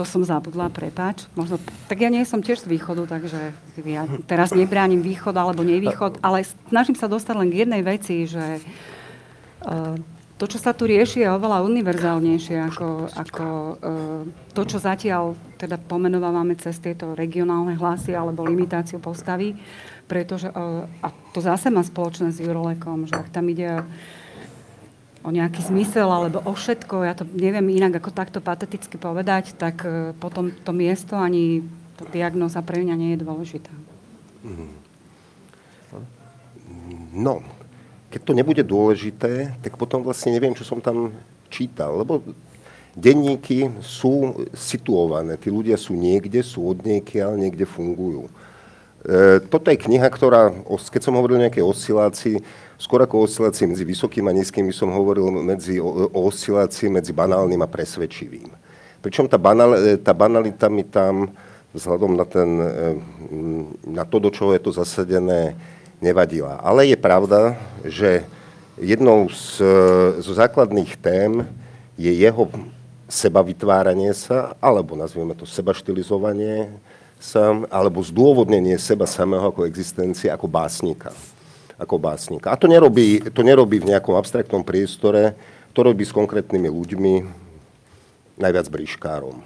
[0.00, 1.28] To som zabudla, prepáč.
[1.36, 3.52] Možno, tak ja nie som tiež z východu, takže
[3.84, 6.40] ja teraz nebránim východ alebo nevýchod, ale
[6.72, 10.00] snažím sa dostať len k jednej veci, že uh,
[10.40, 14.24] to, čo sa tu rieši, je oveľa univerzálnejšie ako, ako uh,
[14.56, 19.52] to, čo zatiaľ teda pomenovávame cez tieto regionálne hlasy alebo limitáciu postavy,
[20.08, 23.84] pretože, uh, a to zase má spoločné s Jurolekom, že ak tam ide
[25.20, 29.84] o nejaký zmysel alebo o všetko, ja to neviem inak ako takto pateticky povedať, tak
[29.84, 31.60] e, potom to miesto ani
[32.00, 33.72] to diagnoza pre mňa nie je dôležitá.
[37.12, 37.44] No,
[38.08, 41.12] keď to nebude dôležité, tak potom vlastne neviem, čo som tam
[41.52, 42.24] čítal, lebo
[42.96, 48.32] denníky sú situované, tí ľudia sú niekde, sú od ale niekde fungujú.
[49.04, 52.36] E, toto je kniha, ktorá, keď som hovoril o nejakej oscilácii,
[52.80, 57.60] skôr ako oscilácii medzi vysokým a nízkym, som hovoril medzi, o, o oscilácii medzi banálnym
[57.60, 58.48] a presvedčivým.
[59.04, 61.28] Pričom tá, banal, e, tá banalita mi tam
[61.76, 62.68] vzhľadom na, ten, e,
[63.84, 65.52] na to, do čoho je to zasadené,
[66.00, 66.56] nevadila.
[66.64, 68.24] Ale je pravda, že
[68.80, 69.60] jednou z,
[70.24, 71.44] zo základných tém
[72.00, 72.48] je jeho
[73.12, 76.72] seba vytváranie sa, alebo nazvieme to seba štilizovanie
[77.20, 81.12] sa, alebo zdôvodnenie seba samého ako existencie, ako básnika
[81.80, 82.52] ako básnika.
[82.52, 85.32] A to nerobí, to nerobí v nejakom abstraktnom priestore,
[85.72, 87.14] to robí s konkrétnymi ľuďmi,
[88.36, 89.40] najviac bríškárom.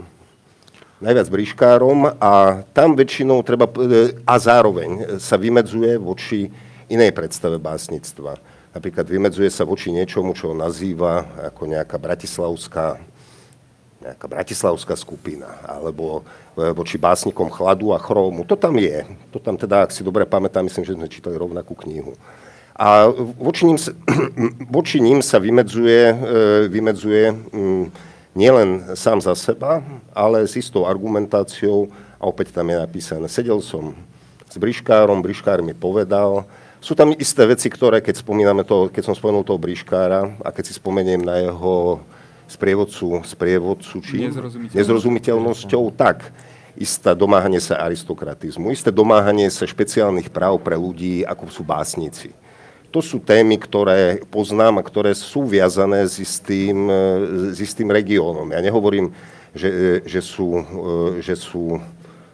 [0.99, 6.51] Najviac bríškárom a tam väčšinou treba, e, a zároveň sa vymedzuje voči
[6.90, 8.38] inej predstave básnictva.
[8.75, 12.99] Napríklad vymedzuje sa voči niečomu, čo nazýva ako nejaká bratislavská
[14.05, 16.21] nejaká bratislavská skupina, alebo
[16.61, 18.45] e, voči básnikom chladu a chrómu.
[18.45, 19.01] To tam je.
[19.33, 22.12] To tam teda, ak si dobre pamätám, myslím, že sme čítali rovnakú knihu.
[22.77, 23.09] A
[23.40, 23.97] voči ním sa,
[24.77, 26.14] voči ním sa vymedzuje, e,
[26.69, 27.85] vymedzuje mm,
[28.37, 29.81] nielen sám za seba,
[30.12, 31.88] ale s istou argumentáciou,
[32.21, 33.97] a opäť tam je napísané, sedel som
[34.53, 36.45] s Briškárom, Briškár mi povedal,
[36.85, 40.69] sú tam isté veci, ktoré, keď, spomíname to, keď som spomenul toho Briškára a keď
[40.69, 42.05] si spomeniem na jeho
[42.55, 44.79] sprievodcu, sprievodcu či nezrozumiteľnosťou.
[44.79, 46.31] nezrozumiteľnosťou, tak
[46.79, 52.35] isté domáhanie sa aristokratizmu, isté domáhanie sa špeciálnych práv pre ľudí, ako sú básnici.
[52.95, 56.87] To sú témy, ktoré poznám a ktoré sú viazané s istým,
[57.51, 58.47] s istým regiónom.
[58.55, 59.11] Ja nehovorím,
[59.51, 60.62] že, že, sú,
[61.19, 61.83] že sú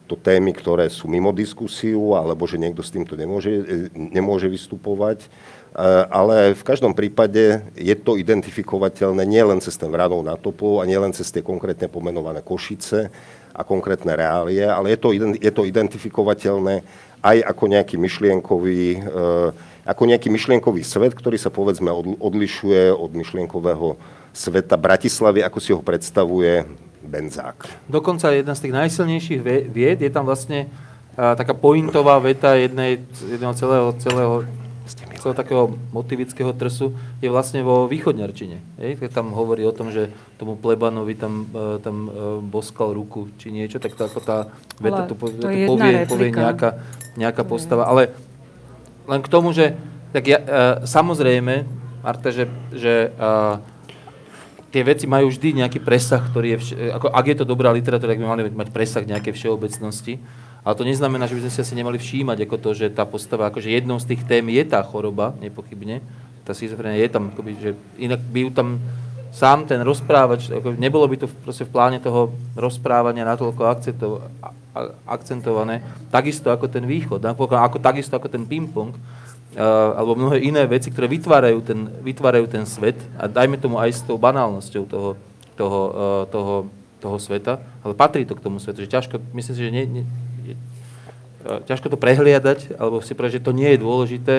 [0.04, 5.33] to témy, ktoré sú mimo diskusiu, alebo že niekto s týmto nemôže, nemôže vystupovať.
[5.70, 10.85] Eh, ale v každom prípade je to identifikovateľné nielen cez ten Vranov na topu a
[10.85, 13.06] nielen cez tie konkrétne pomenované Košice
[13.54, 16.83] a konkrétne reálie, ale je to, je to identifikovateľné
[17.22, 19.48] aj ako nejaký myšlienkový, eh,
[19.87, 23.94] ako nejaký myšlienkový svet, ktorý sa povedzme odlišuje od myšlienkového
[24.35, 26.66] sveta Bratislavy, ako si ho predstavuje
[27.06, 27.87] Benzák.
[27.87, 30.70] Dokonca jedna z tých najsilnejších vied je tam vlastne
[31.18, 34.46] uh, taká pointová veta jednej, jedného celého, celého
[34.94, 38.81] celého takého motivického trsu je vlastne vo východňarčine.
[38.83, 38.90] Hej?
[39.00, 42.11] Keď tam hovorí o tom, že tomu plebanovi tam, e, tam e,
[42.44, 44.50] boskal ruku či niečo, tak tá, tá
[44.83, 46.83] veta to, to povie, povie nejaká,
[47.14, 47.87] nejaká postava.
[47.87, 48.14] Ale
[49.07, 49.74] len k tomu, že
[50.11, 51.62] tak ja, uh, samozrejme,
[52.03, 53.14] Marta, že, že
[54.70, 58.14] tie veci majú vždy nejaký presah, ktorý je, vš- ako, ak je to dobrá literatúra,
[58.14, 60.22] tak by mali mať presah nejaké všeobecnosti.
[60.61, 63.49] Ale to neznamená, že by sme si asi nemali všímať ako to, že tá postava,
[63.49, 66.05] akože jednou z tých tém je tá choroba, nepochybne.
[66.44, 68.68] Tá schizofrenia je tam, akoby, že inak by ju tam
[69.33, 74.07] sám ten rozprávač, ako nebolo by to v, proste v pláne toho rozprávania natoľko akcento,
[75.07, 75.81] akcentované,
[76.12, 80.92] takisto ako ten východ, ako, ako takisto ako ten ping-pong, uh, alebo mnohé iné veci,
[80.92, 82.99] ktoré vytvárajú ten, vytvárajú ten svet.
[83.16, 85.11] A dajme tomu aj s tou banálnosťou toho,
[85.57, 86.55] toho, uh, toho
[87.01, 90.05] toho sveta, ale patrí to k tomu svetu, že ťažko, myslím si, že nie, nie,
[91.44, 94.37] ťažko to prehliadať, alebo si povedať, že to nie je dôležité,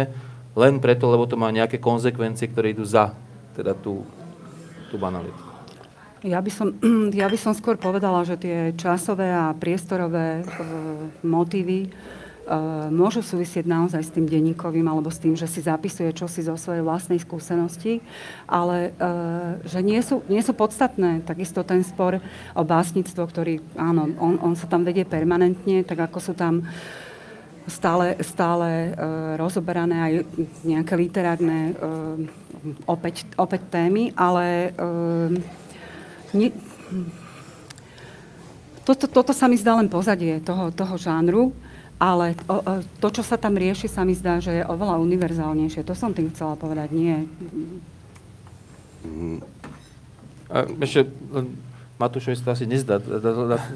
[0.54, 3.16] len preto, lebo to má nejaké konsekvencie, ktoré idú za
[3.56, 4.04] teda tú,
[4.92, 5.52] tú banalitu.
[6.22, 6.78] Ja by, som,
[7.22, 10.44] ja by som skôr povedala, že tie časové a priestorové e,
[11.26, 11.90] motívy
[12.92, 16.84] môžu súvisieť naozaj s tým denníkovým alebo s tým, že si zapisuje čosi zo svojej
[16.84, 18.04] vlastnej skúsenosti,
[18.44, 19.08] ale e,
[19.64, 21.24] že nie sú, nie sú podstatné.
[21.24, 22.20] Takisto ten spor
[22.58, 26.68] o básnictvo, ktorý, áno, on, on sa tam vedie permanentne, tak ako sú tam
[27.72, 29.10] stále, stále e,
[29.40, 30.14] rozoberané aj
[30.68, 31.78] nejaké literárne
[32.86, 34.76] opäť, opäť témy, ale
[36.36, 36.54] nie,
[38.82, 41.54] toto, toto sa mi zdá len pozadie toho, toho žánru,
[42.02, 42.62] ale o, o,
[42.98, 45.86] to, čo sa tam rieši, sa mi zdá, že je oveľa univerzálnejšie.
[45.86, 47.30] To som tým chcela povedať, nie.
[50.50, 51.06] A ešte,
[52.02, 52.98] Matúšovi sa to asi nezdá,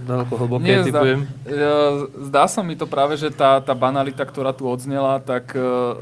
[0.09, 1.29] daleko hlboké, Nie, typujem.
[1.45, 1.73] Zdá,
[2.17, 5.93] zdá sa mi to práve, že tá, tá banalita, ktorá tu odznela, tak uh,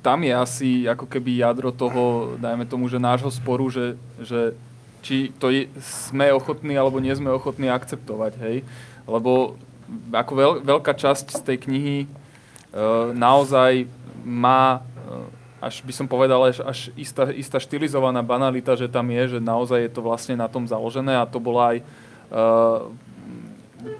[0.00, 4.56] tam je asi ako keby jadro toho, dajme tomu, že nášho sporu, že, že
[5.04, 8.56] či to je, sme ochotní alebo nie sme ochotní akceptovať, hej.
[9.04, 9.60] Lebo
[10.12, 12.06] ako veľ, veľká časť z tej knihy e,
[13.14, 13.86] naozaj
[14.26, 14.82] má,
[15.60, 19.40] e, až by som povedal, až, až istá, istá štilizovaná banalita, že tam je, že
[19.40, 21.78] naozaj je to vlastne na tom založené a to bola aj...
[21.80, 21.84] E,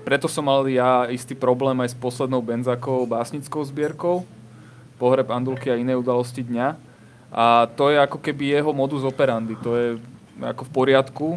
[0.03, 4.27] preto som mal ja istý problém aj s poslednou Benzakovou básnickou zbierkou,
[4.99, 6.75] Pohreb Andulky a iné udalosti dňa.
[7.31, 9.55] A to je ako keby jeho modus operandi.
[9.61, 9.89] To je
[10.41, 11.29] ako v poriadku,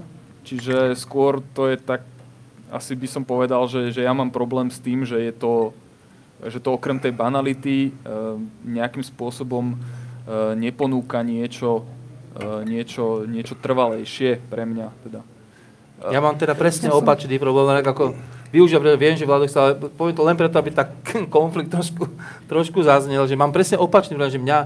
[0.47, 2.01] čiže skôr to je tak,
[2.69, 5.73] asi by som povedal, že, že ja mám problém s tým, že je to,
[6.45, 7.91] že to okrem tej banality e,
[8.63, 9.77] nejakým spôsobom e,
[10.55, 11.83] neponúka niečo,
[12.37, 14.87] e, niečo, niečo trvalejšie pre mňa.
[15.03, 15.21] Teda.
[16.07, 18.15] Ja mám teda presne opačný problém, ako
[18.55, 20.95] využijem, viem, že Vladok sa, ale poviem to len preto, aby tak
[21.35, 22.07] konflikt trošku,
[22.47, 24.59] trošku zaznel, že mám presne opačný problém, že mňa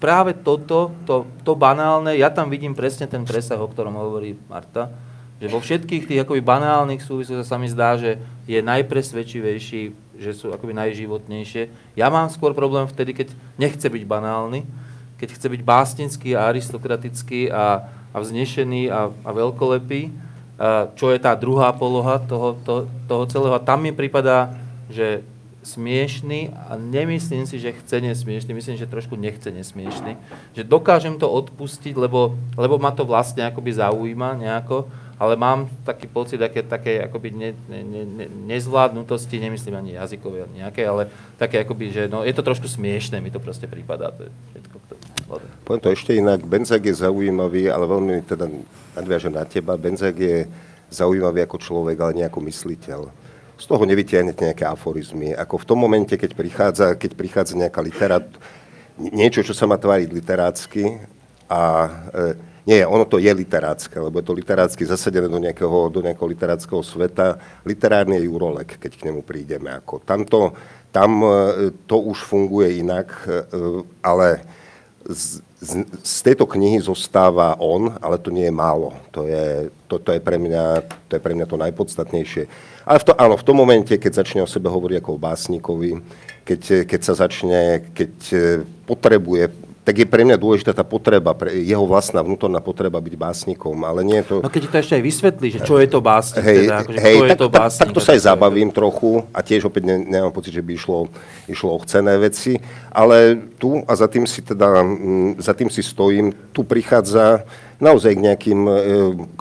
[0.00, 4.88] práve toto, to, to banálne, ja tam vidím presne ten presah, o ktorom hovorí Marta,
[5.40, 9.82] že vo všetkých tých akoby banálnych súvislostiach sa mi zdá, že je najpresvedčivejší,
[10.20, 11.96] že sú akoby najživotnejšie.
[11.96, 14.68] Ja mám skôr problém vtedy, keď nechce byť banálny,
[15.16, 20.12] keď chce byť básnický a aristokratický a, a vznešený a, a veľkolepý,
[20.60, 23.56] a čo je tá druhá poloha toho, to, toho celého.
[23.56, 24.52] A tam mi prípada,
[24.92, 25.24] že
[25.60, 30.16] smiešný a nemyslím si, že chce nesmiešný, myslím, že trošku nechce nesmiešný.
[30.56, 34.88] Že dokážem to odpustiť, lebo, lebo ma to vlastne akoby zaujíma nejako,
[35.20, 40.64] ale mám taký pocit také, také akoby ne, ne, ne, nezvládnutosti, nemyslím ani jazykové, ani
[40.64, 44.08] nejaké, ale také akoby, že no, je to trošku smiešné, mi to proste prípadá.
[44.16, 44.94] To je všetko, to
[45.68, 48.48] Poviem to ešte inak, Benzak je zaujímavý, ale veľmi teda
[48.96, 49.76] nadviažem na teba.
[49.76, 50.48] Benzak je
[50.88, 53.00] zaujímavý ako človek, ale nie ako mysliteľ
[53.60, 55.36] z toho nevytiahnete nejaké aforizmy.
[55.36, 58.24] Ako v tom momente, keď prichádza, keď prichádza nejaká literát,
[58.96, 60.96] niečo, čo sa má tváriť literátsky
[61.44, 61.90] a e,
[62.68, 66.82] nie, ono to je literátske, lebo je to literátsky zasadené do nejakého, do nejakého literátskeho
[66.84, 67.40] sveta.
[67.64, 69.72] Literárny je Jurolek, keď k nemu prídeme.
[69.72, 70.52] Ako tamto,
[70.92, 71.28] tam e,
[71.88, 73.48] to už funguje inak, e,
[74.04, 74.44] ale
[75.08, 75.70] z, z,
[76.04, 78.92] z tejto knihy zostáva on, ale to nie je málo.
[79.16, 82.44] To je, to, to je, pre, mňa, to je pre mňa to najpodstatnejšie
[82.90, 86.02] ale v to, áno, v tom momente, keď začne o sebe hovoriť ako o básnikovi,
[86.42, 88.38] keď, keď sa začne, keď e,
[88.82, 93.74] potrebuje, tak je pre mňa dôležitá tá potreba, pre jeho vlastná vnútorná potreba byť básnikom,
[93.80, 94.34] ale nie je to...
[94.44, 97.16] No keď to ešte aj vysvetlí, že čo je to básnik, hej, teda, akože hej,
[97.16, 97.80] tak, je to básnik.
[97.80, 100.72] Tak, tak to sa aj zabavím trochu a tiež opäť ne, nemám pocit, že by
[100.76, 101.08] išlo,
[101.48, 102.60] išlo o chcené veci,
[102.92, 104.84] ale tu a za tým si teda,
[105.40, 107.48] za tým si stojím, tu prichádza
[107.80, 108.76] naozaj k nejakým, e,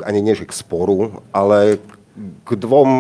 [0.08, 1.84] ani nie že k sporu, ale
[2.48, 2.92] k dvom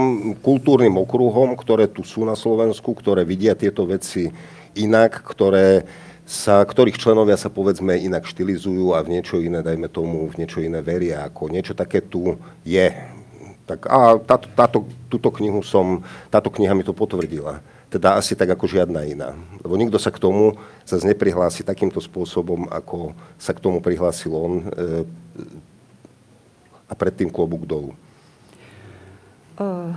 [0.44, 4.32] kultúrnym okruhom, ktoré tu sú na Slovensku, ktoré vidia tieto veci
[4.76, 5.88] inak, ktoré
[6.30, 10.62] sa, ktorých členovia sa povedzme inak štilizujú a v niečo iné, dajme tomu, v niečo
[10.62, 12.94] iné veria, ako niečo také tu je.
[13.66, 14.78] Tak a táto, táto,
[15.10, 17.66] túto knihu som, táto kniha mi to potvrdila.
[17.90, 19.34] Teda asi tak ako žiadna iná.
[19.66, 20.54] Lebo nikto sa k tomu
[20.86, 24.64] zase neprihlási takýmto spôsobom, ako sa k tomu prihlásil on e,
[26.86, 27.98] a predtým klobúk dolu.
[29.60, 29.94] Eh,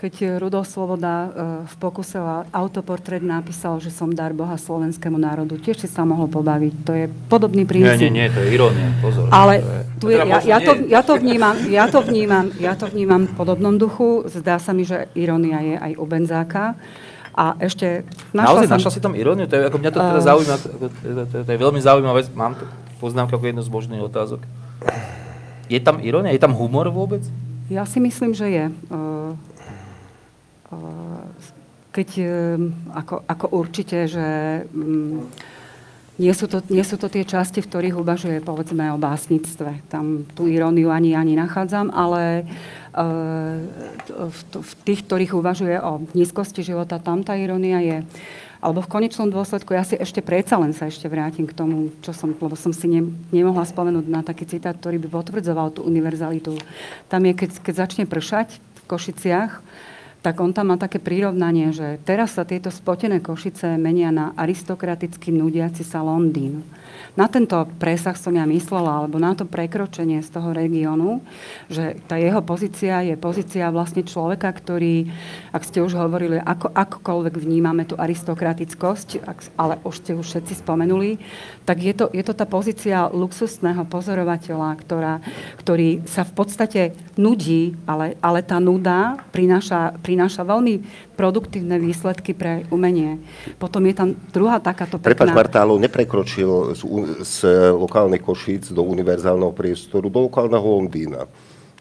[0.00, 1.28] keď Rudolf Sloboda eh,
[1.68, 2.16] v pokuse
[2.48, 6.72] autoportrét napísal, že som dar Boha slovenskému národu, tiež si sa mohol pobaviť.
[6.88, 8.00] To je podobný princíp.
[8.00, 9.28] Nie, nie, nie, to je irónia, pozor.
[9.28, 9.60] Ale
[10.00, 13.32] tu je, ja, ja, to, ja, to vnímam, ja, to vnímam, ja to vnímam v
[13.36, 14.24] podobnom duchu.
[14.24, 16.80] Zdá sa mi, že irónia je aj u Benzáka.
[17.36, 18.02] A ešte...
[18.32, 18.74] Našla Naozaj, som...
[18.80, 19.46] našla si tam iróniu?
[19.46, 20.26] To je, ako mňa to teda uh...
[20.26, 20.56] zaujíma,
[21.44, 22.28] to, je veľmi zaujímavá vec.
[22.32, 22.64] Mám to
[23.00, 24.40] poznámka ako jednu z možných otázok.
[25.70, 26.34] Je tam irónia?
[26.34, 27.22] Je tam humor vôbec?
[27.70, 28.64] Ja si myslím, že je.
[31.90, 32.08] Keď,
[32.94, 34.26] ako, ako určite, že
[34.70, 35.26] um,
[36.20, 39.80] nie sú, to, nie sú to tie časti, v ktorých uvažuje povedzme o básnictve.
[39.88, 42.44] Tam tú iróniu ani ani nachádzam, ale
[42.92, 47.98] v, v tých, ktorých uvažuje o nízkosti života, tam tá irónia je.
[48.60, 52.12] Alebo v konečnom dôsledku, ja si ešte predsa len sa ešte vrátim k tomu, čo
[52.12, 53.00] som, lebo som si ne,
[53.32, 56.60] nemohla spomenúť na taký citát, ktorý by potvrdzoval tú univerzalitu.
[57.08, 59.64] Tam je, keď, keď začne pršať v Košiciach,
[60.20, 65.32] tak on tam má také prirovnanie, že teraz sa tieto spotené Košice menia na aristokraticky
[65.32, 66.60] nudiaci sa Londýn.
[67.18, 71.18] Na tento presah som ja myslela, alebo na to prekročenie z toho regiónu,
[71.66, 75.10] že tá jeho pozícia je pozícia vlastne človeka, ktorý,
[75.50, 79.26] ak ste už hovorili, ako, akokoľvek vnímame tú aristokratickosť,
[79.58, 81.18] ale už ste už všetci spomenuli,
[81.66, 85.14] tak je to, je to tá pozícia luxusného pozorovateľa, ktorá,
[85.58, 86.82] ktorý sa v podstate
[87.18, 90.82] nudí, ale, ale tá nuda prináša, prináša veľmi
[91.14, 93.22] produktívne výsledky pre umenie.
[93.62, 95.14] Potom je tam druhá takáto pekná...
[95.14, 96.82] Prepač, Martálov neprekročil z,
[97.22, 97.36] z
[97.70, 101.30] lokálnych Košíc do univerzálneho priestoru, do lokálneho Londýna.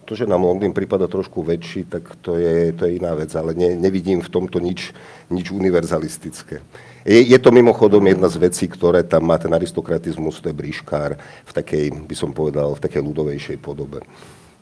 [0.06, 3.54] To, že nám Londýn prípada trošku väčší, tak to je, to je iná vec, ale
[3.54, 4.94] ne, nevidím v tomto nič,
[5.30, 6.62] nič univerzalistické.
[7.06, 11.18] Je, je to mimochodom jedna z vecí, ktoré tam má ten aristokratizmus, to je bríškár
[11.46, 14.02] v takej, by som povedal, v takej ľudovejšej podobe.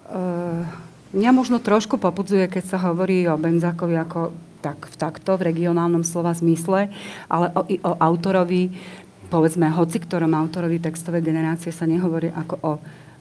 [0.08, 0.68] Uh,
[1.18, 6.34] mňa možno trošku popudzuje, keď sa hovorí o Benzákovi ako tak, takto v regionálnom slova
[6.38, 6.94] zmysle,
[7.26, 8.74] ale o, i o autorovi,
[9.34, 12.72] povedzme, hoci ktorom autorovi textovej generácie sa nehovorí ako o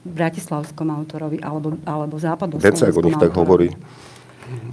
[0.07, 3.73] bratislavskom autorovi alebo, alebo o nich tak hovorí.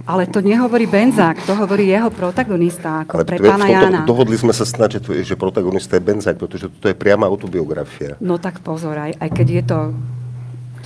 [0.07, 3.99] Ale to nehovorí Benzák, to hovorí jeho protagonista, ako Ale pre pána Jana.
[4.07, 8.15] Dohodli sme sa snáď, že, že protagonista je Benzák, pretože toto je priama autobiografia.
[8.23, 9.79] No tak pozor, aj, aj keď je to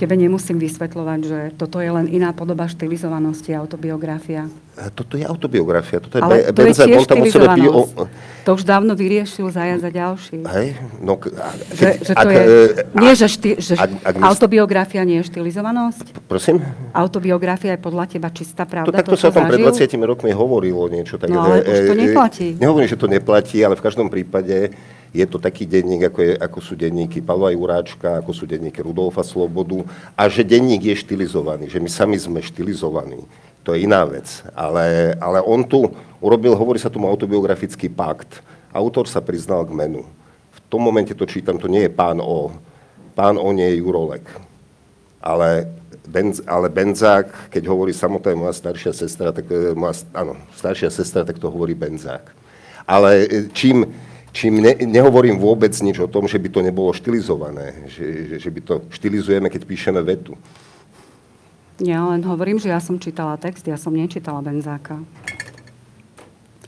[0.00, 4.48] Tebe nemusím vysvetľovať, že toto je len iná podoba štilizovanosti, autobiografia.
[4.80, 6.00] A toto je autobiografia.
[6.00, 7.94] Toto je Ale to je tiež štilizovanosť.
[8.00, 8.08] O...
[8.48, 10.40] To už dávno vyriešil Zajac za ďalší.
[10.40, 10.80] Hej?
[11.04, 15.04] No, a, že, že to ak, je, e, nie, že, šty, že ak, ak autobiografia
[15.04, 16.24] nie je štilizovanosť?
[16.24, 16.64] Prosím?
[16.96, 18.88] Autobiografia je podľa teba čistá pravda?
[18.88, 21.20] To, takto to, sa o tom pred 20 rokmi hovorilo niečo.
[21.20, 22.48] Tak, no ale e, už to neplatí.
[22.56, 24.72] E, nehovorím, že to neplatí, ale v každom prípade
[25.10, 29.26] je to taký denník, ako, je, ako sú denníky Pavla Juráčka, ako sú denníky Rudolfa
[29.26, 29.82] Slobodu
[30.14, 33.26] a že denník je štilizovaný, že my sami sme štilizovaní.
[33.66, 34.26] To je iná vec.
[34.54, 35.90] Ale, ale on tu
[36.22, 38.38] urobil, hovorí sa tomu autobiografický pakt.
[38.70, 40.06] Autor sa priznal k menu.
[40.54, 42.54] V tom momente to čítam, to nie je pán O.
[43.18, 44.24] Pán O nie je Jurolek.
[45.18, 45.68] Ale,
[46.06, 51.26] Benz, ale Benzák, keď hovorí samotná moja staršia sestra, tak, e, moja, áno, staršia sestra,
[51.26, 52.24] tak to hovorí Benzák.
[52.88, 53.84] Ale e, čím,
[54.30, 58.50] Čím ne, nehovorím vôbec nič o tom, že by to nebolo štilizované, že, že, že
[58.50, 60.38] by to štilizujeme, keď píšeme vetu.
[61.80, 65.00] Ja len hovorím, že ja som čítala text, ja som nečítala Benzáka.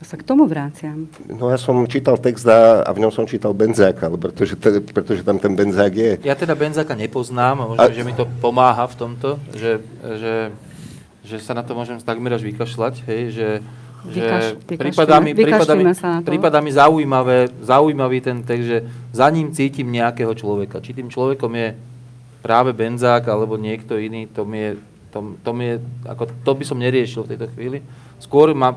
[0.01, 1.07] To sa k tomu vráciam.
[1.29, 5.23] No ja som čítal text a, a v ňom som čítal Benzáka, pretože, te, pretože
[5.23, 6.11] tam ten Benzák je.
[6.27, 7.93] Ja teda Benzáka nepoznám a možno, a...
[7.93, 10.35] že mi to pomáha v tomto, že, že,
[11.23, 13.49] že sa na to môžem takmer až vykašľať, hej, že,
[14.11, 15.85] že prípada mi, prípada, mi,
[16.27, 18.79] prípada mi zaujímavé, zaujímavý ten text, že
[19.15, 20.83] za ním cítim nejakého človeka.
[20.83, 21.67] Či tým človekom je
[22.43, 24.71] práve Benzák alebo niekto iný, to mi je,
[25.15, 27.79] to, to, mi je, ako, to by som neriešil v tejto chvíli.
[28.19, 28.75] Skôr ma,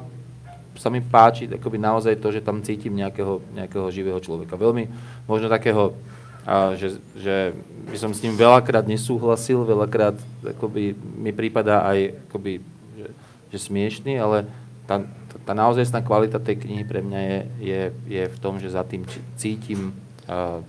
[0.78, 4.54] sa mi páči akoby naozaj to, že tam cítim nejakého, nejakého živého človeka.
[4.54, 4.86] Veľmi
[5.26, 5.98] možno takého,
[6.46, 7.50] a, že, že
[7.90, 10.14] by som s ním veľakrát nesúhlasil, veľakrát
[10.46, 12.62] akoby, mi prípada aj akoby,
[12.94, 13.08] že,
[13.50, 14.46] že smiešný, ale
[14.86, 15.02] tá,
[15.42, 19.02] tá naozajstná kvalita tej knihy pre mňa je, je, je v tom, že za tým
[19.34, 19.92] cítim
[20.30, 20.62] uh,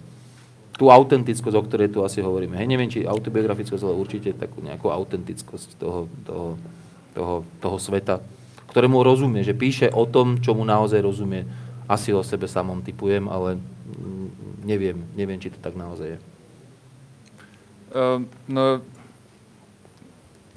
[0.78, 2.58] tú autentickosť, o ktorej tu asi hovoríme.
[2.58, 6.48] Hej, neviem, či autobiografickosť, ale určite takú nejakú autentickosť toho, toho,
[7.18, 8.22] toho, toho sveta,
[8.70, 11.50] ktorému rozumie, že píše o tom, čo mu naozaj rozumie.
[11.90, 13.58] Asi o sebe samom typujem, ale
[14.62, 16.20] neviem, neviem, či to tak naozaj je.
[17.88, 18.84] Uh, no,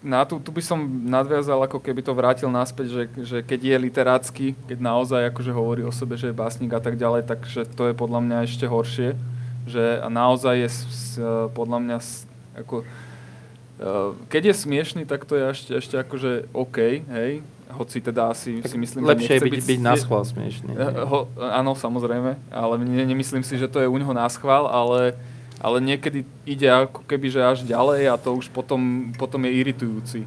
[0.00, 3.76] na tu, tu by som nadviazal, ako keby to vrátil naspäť, že, že keď je
[3.76, 7.92] literácky, keď naozaj akože hovorí o sebe, že je básnik a tak ďalej, takže to
[7.92, 9.16] je podľa mňa ešte horšie.
[9.68, 10.68] Že naozaj je
[11.52, 11.98] podľa mňa
[12.64, 12.84] ako, e,
[14.32, 18.72] keď je smiešný, tak to je ešte, ešte akože OK, hej, hoci teda asi tak
[18.72, 20.72] si myslím, lepšie že byť, byť, byť na schvál smiešný.
[21.06, 25.14] Ho, áno, samozrejme, ale ne, nemyslím si, že to je u neho na schvál, ale
[25.60, 30.20] ale niekedy ide ako keby, že až ďalej a to už potom, potom je iritujúci.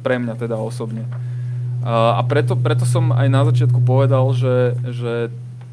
[0.00, 1.04] Pre mňa teda osobne.
[1.84, 5.14] A preto, preto som aj na začiatku povedal, že, že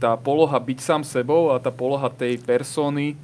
[0.04, 3.16] tá poloha byť sám sebou a tá poloha tej persony,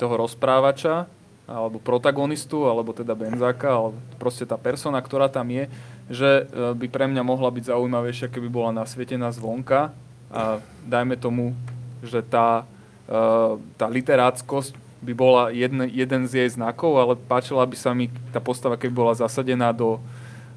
[0.00, 1.04] toho rozprávača,
[1.50, 5.66] alebo protagonistu, alebo teda Benzáka, alebo proste tá persona, ktorá tam je,
[6.06, 9.90] že e, by pre mňa mohla byť zaujímavejšia, keby bola nasvietená zvonka
[10.30, 11.58] a dajme tomu,
[12.06, 12.62] že tá,
[13.10, 18.12] e, tá literáckosť by bola jedne, jeden z jej znakov, ale páčila by sa mi
[18.32, 20.00] tá postava, keby bola zasadená do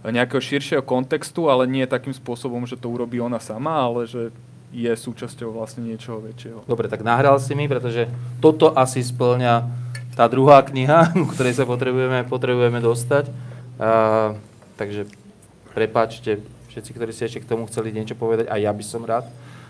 [0.04, 4.36] nejakého širšieho kontextu, ale nie takým spôsobom, že to urobí ona sama, ale že
[4.74, 6.68] je súčasťou vlastne niečoho väčšieho.
[6.68, 8.10] Dobre, tak nahral si mi, pretože
[8.44, 9.64] toto asi splňa
[10.18, 13.32] tá druhá kniha, ktorej sa potrebujeme, potrebujeme dostať.
[13.80, 14.36] Uh,
[14.76, 15.08] takže
[15.72, 16.42] prepáčte
[16.74, 19.30] všetci, ktorí si ešte k tomu chceli niečo povedať, a ja by som rád.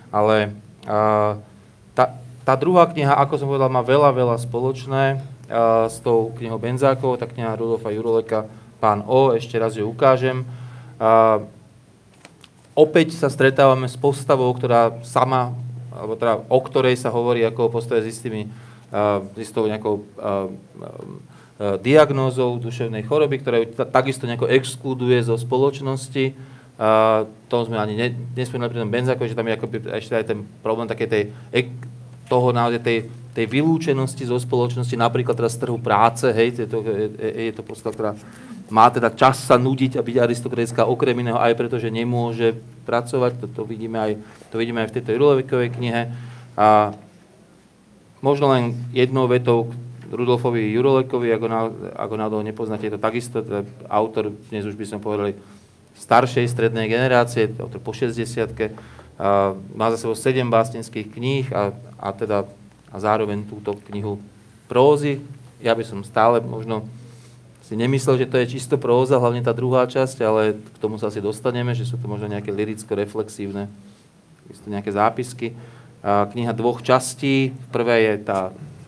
[0.09, 0.55] Ale
[0.87, 1.35] uh,
[1.91, 6.59] tá, tá druhá kniha, ako som povedal, má veľa, veľa spoločné uh, s tou knihou
[6.59, 8.47] Benzákov, tá kniha Rudolfa Juroleka,
[8.83, 10.43] Pán O, ešte raz ju ukážem.
[10.99, 11.47] Uh,
[12.75, 15.55] opäť sa stretávame s postavou, ktorá sama,
[15.95, 18.51] alebo teda o ktorej sa hovorí ako o postave s istými,
[18.91, 20.03] uh, s istou nejakou
[21.79, 26.33] diagnózou duševnej choroby, ktorá ju takisto nejako exkluduje zo spoločnosti.
[26.73, 30.25] Uh, to sme ani ne, nespomínali pri tom Benzákovi, že tam je ako ešte aj
[30.25, 31.29] ten problém také tej,
[32.29, 32.97] toho naozaj tej,
[33.33, 37.63] tej vylúčenosti zo spoločnosti, napríklad teraz z trhu práce, hej, je to, je, je to
[37.65, 38.11] postava, ktorá
[38.73, 42.57] má teda čas sa nudiť a byť aristokratická okrem iného aj preto, že nemôže
[42.89, 44.11] pracovať, to, to, vidíme, aj,
[44.49, 46.09] to vidíme aj v tejto Jurolekovej knihe.
[46.57, 46.95] A
[48.23, 49.69] možno len jednou vetou
[50.13, 51.61] Rudolfovi Jurolekovi, ako, na,
[51.97, 55.37] ako náhodou nepoznáte, je to takisto to autor, dnes už by som povedali,
[55.97, 58.67] staršej strednej generácie, autor po 60 a
[59.75, 62.49] má za sebou 7 básnických kníh a, a teda
[62.93, 64.21] a zároveň túto knihu
[64.69, 65.17] prózy.
[65.57, 66.85] Ja by som stále možno
[67.65, 71.09] si nemyslel, že to je čisto próza, hlavne tá druhá časť, ale k tomu sa
[71.09, 73.65] asi dostaneme, že sú to možno nejaké liricko-reflexívne
[74.67, 75.57] nejaké zápisky.
[76.03, 77.55] A kniha dvoch častí.
[77.55, 78.39] V prvej je tá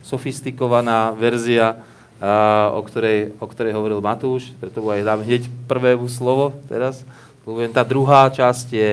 [0.04, 1.80] sofistikovaná verzia,
[2.20, 7.02] a, o, ktorej, o ktorej hovoril Matúš, preto aj dám hneď prvému slovo teraz.
[7.72, 8.92] Tá druhá časť je,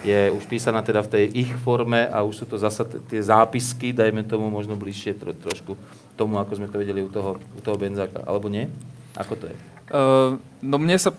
[0.00, 3.92] je už písaná teda v tej ich forme a už sú to zase tie zápisky,
[3.92, 5.76] dajme tomu možno bližšie tro, trošku
[6.16, 8.72] tomu, ako sme to vedeli u toho, u toho Benzáka, alebo nie?
[9.12, 9.56] Ako to je?
[9.92, 11.12] Uh, no mne sa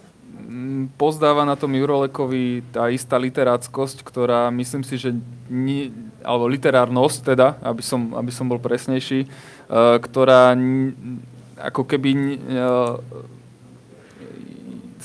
[0.98, 5.14] pozdáva na tom Jurolekovi tá istá literáckosť, ktorá myslím si, že
[5.50, 5.94] ni,
[6.26, 10.98] alebo literárnosť teda, aby som, aby som bol presnejší, uh, ktorá ni,
[11.62, 12.10] ako keby
[12.50, 12.98] uh,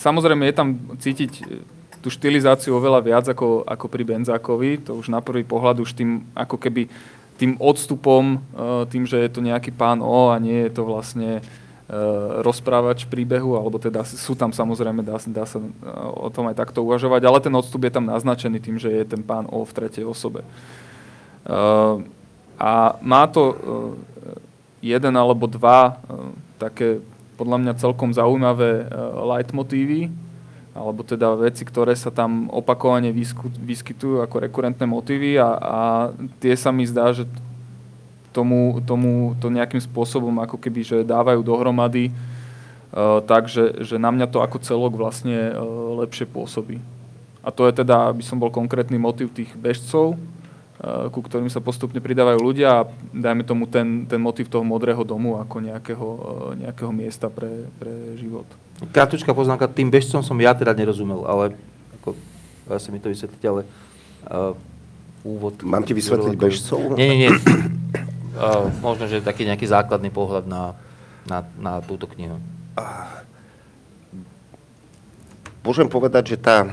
[0.01, 1.33] samozrejme je tam cítiť
[2.01, 6.25] tú štilizáciu oveľa viac ako, ako pri Benzákovi, to už na prvý pohľad už tým
[6.33, 6.89] ako keby
[7.41, 8.37] tým odstupom,
[8.93, 11.41] tým, že je to nejaký pán O a nie je to vlastne
[11.91, 11.97] Eh,
[12.47, 15.67] rozprávač príbehu, alebo teda sú tam samozrejme, dá, dá sa eh,
[16.23, 19.19] o tom aj takto uvažovať, ale ten odstup je tam naznačený tým, že je ten
[19.27, 20.47] pán O v tretej osobe.
[22.61, 23.57] A má to
[24.85, 25.99] jeden alebo dva
[26.61, 27.01] také
[27.41, 28.87] podľa mňa celkom zaujímavé
[29.25, 30.13] leitmotívy,
[30.81, 33.13] alebo teda veci, ktoré sa tam opakovane
[33.61, 35.79] vyskytujú ako rekurentné motívy a, a
[36.41, 37.29] tie sa mi zdá, že
[38.33, 44.09] tomu, tomu to nejakým spôsobom ako keby, že dávajú dohromady, uh, tak, že, že na
[44.09, 45.61] mňa to ako celok vlastne uh,
[46.01, 46.81] lepšie pôsobí.
[47.45, 51.61] A to je teda, aby som bol konkrétny motiv tých bežcov, uh, ku ktorým sa
[51.61, 56.51] postupne pridávajú ľudia a dajme tomu ten, ten motiv toho modrého domu ako nejakého, uh,
[56.57, 58.49] nejakého miesta pre, pre život.
[58.89, 61.53] Krátučká poznámka, tým bežcom som ja teda nerozumel, ale
[62.01, 62.17] ako,
[62.73, 63.69] ja si mi to vysvetliť, ale
[64.25, 64.57] uh,
[65.21, 65.61] úvod...
[65.61, 66.97] Mám ti vysvetliť bežcov?
[66.97, 67.31] Nie, nie, nie.
[68.41, 70.73] Uh, možno, že taký nejaký základný pohľad na,
[71.29, 72.41] na, na túto knihu.
[75.61, 76.65] Môžem povedať, že tá,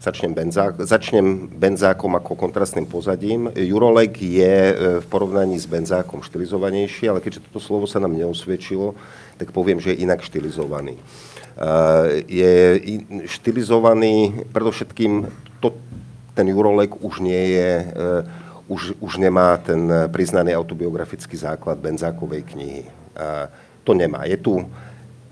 [0.00, 3.52] začnem, benzák, začnem benzákom ako kontrastným pozadím.
[3.52, 4.74] Jurolek je e,
[5.04, 8.96] v porovnaní s benzákom štilizovanejší, ale keďže toto slovo sa nám neosvedčilo,
[9.36, 10.96] tak poviem, že je inak štilizovaný.
[11.60, 12.80] Uh, je
[13.28, 15.28] štilizovaný, predovšetkým
[15.60, 15.76] to,
[16.32, 18.24] ten Jurolek už nie je uh,
[18.70, 22.84] už, už nemá ten eh, priznaný autobiografický základ Benzákovej knihy.
[23.84, 24.24] To nemá.
[24.24, 24.62] Je tu,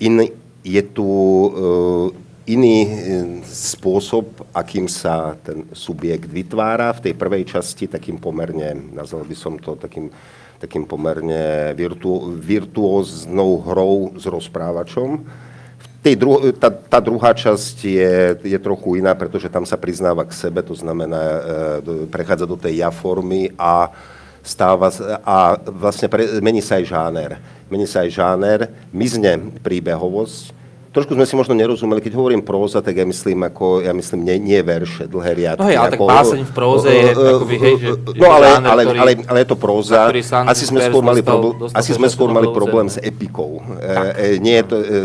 [0.03, 0.27] in,
[0.67, 2.11] je tu uh,
[2.45, 2.91] iný eh,
[3.47, 6.91] spôsob, akým sa ten subjekt vytvára.
[6.99, 10.11] V tej prvej časti takým pomerne, nazval by som to takým,
[10.59, 15.23] takým pomerne virtu, virtuóznou hrou s rozprávačom
[16.09, 18.17] tej dru- tá, tá druhá časť je,
[18.49, 21.21] je trochu iná, pretože tam sa priznáva k sebe, to znamená,
[21.85, 23.93] e, prechádza do tej ja formy a
[24.41, 24.89] stáva
[25.21, 27.31] a vlastne pre, mení sa aj žáner.
[27.69, 30.57] Mení sa aj žáner, mizne príbehovosť,
[30.93, 34.37] trošku sme si možno nerozumeli, keď hovorím próza, tak ja myslím, ako, ja myslím nie,
[34.41, 35.61] nie verše, dlhé riadky.
[35.61, 37.89] No hej, ale ako, tak báseň v próze je akoby, hej, že...
[38.17, 40.09] No ale, ale, ale, ale je to próza.
[40.49, 43.61] Asi sme skôr mali, problém, asi sme skôr mali problém s epikou.
[43.79, 44.99] E, nie je to, e,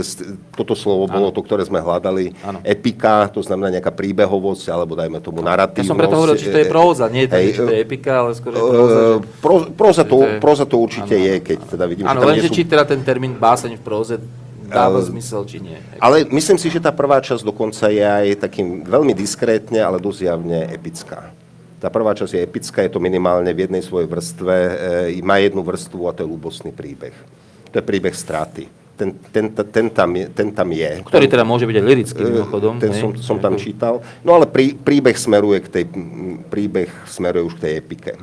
[0.56, 2.32] toto slovo bolo to, ktoré sme hľadali.
[2.44, 2.64] Ano.
[2.64, 5.88] Epika, to znamená nejaká príbehovosť, alebo dajme tomu narratívnosť.
[5.88, 8.12] Ja som preto hovoril, či to je próza, nie je to, či to je epika,
[8.24, 9.00] ale skôr je próza.
[9.00, 9.14] Že...
[9.74, 12.56] Próza, to, próza to určite ano, je, keď teda vidím, ano, že tam lenže sú...
[12.56, 14.16] či teda ten termín báseň v próze
[14.74, 15.78] dáva uh, zmysel, či nie.
[16.02, 20.20] Ale myslím si, že tá prvá časť dokonca je aj takým veľmi diskrétne, ale dosť
[20.26, 21.30] javne epická.
[21.78, 24.56] Tá prvá časť je epická, je to minimálne v jednej svojej vrstve,
[25.14, 27.14] e, má jednu vrstvu a to je ľubostný príbeh.
[27.70, 28.72] To je príbeh straty.
[28.94, 31.02] Ten, ten, ten, tam, je, ten tam je.
[31.02, 32.78] Ktorý teda môže byť aj lirický mimochodom.
[32.80, 34.00] Ten som, som tam čítal.
[34.22, 35.86] No ale prí, príbeh smeruje k tej,
[36.48, 38.14] príbeh smeruje už k tej epike.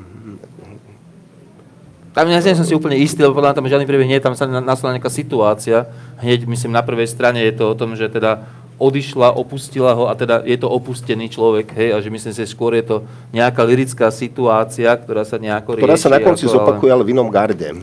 [2.11, 4.35] Tam ja nie som si úplne istý, lebo podľa tam žiadny príbeh nie je, tam
[4.35, 5.87] sa nastala nejaká situácia.
[6.19, 8.43] Hneď, myslím, na prvej strane je to o tom, že teda
[8.81, 12.49] odišla, opustila ho a teda je to opustený človek, hej, a že myslím si, že
[12.49, 12.97] skôr je to
[13.29, 15.85] nejaká lirická situácia, ktorá sa nejako rieši.
[15.85, 17.69] Ktorá sa na konci ako, zopakuje ale v inom garde.
[17.69, 17.77] E,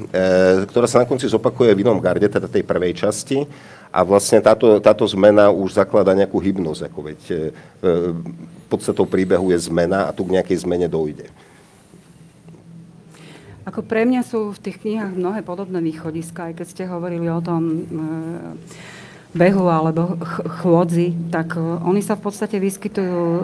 [0.65, 3.45] ktorá sa na konci zopakuje v inom garde, teda tej prvej časti.
[3.93, 7.37] A vlastne táto, táto zmena už zaklada nejakú hybnosť, ako veď e,
[8.67, 11.29] podstatou príbehu je zmena a tu k nejakej zmene dojde.
[13.67, 17.43] Ako pre mňa sú v tých knihách mnohé podobné východiska, aj keď ste hovorili o
[17.43, 17.79] tom e,
[19.35, 23.43] behu alebo ch- chôdzi, tak e, oni sa v podstate vyskytujú, e,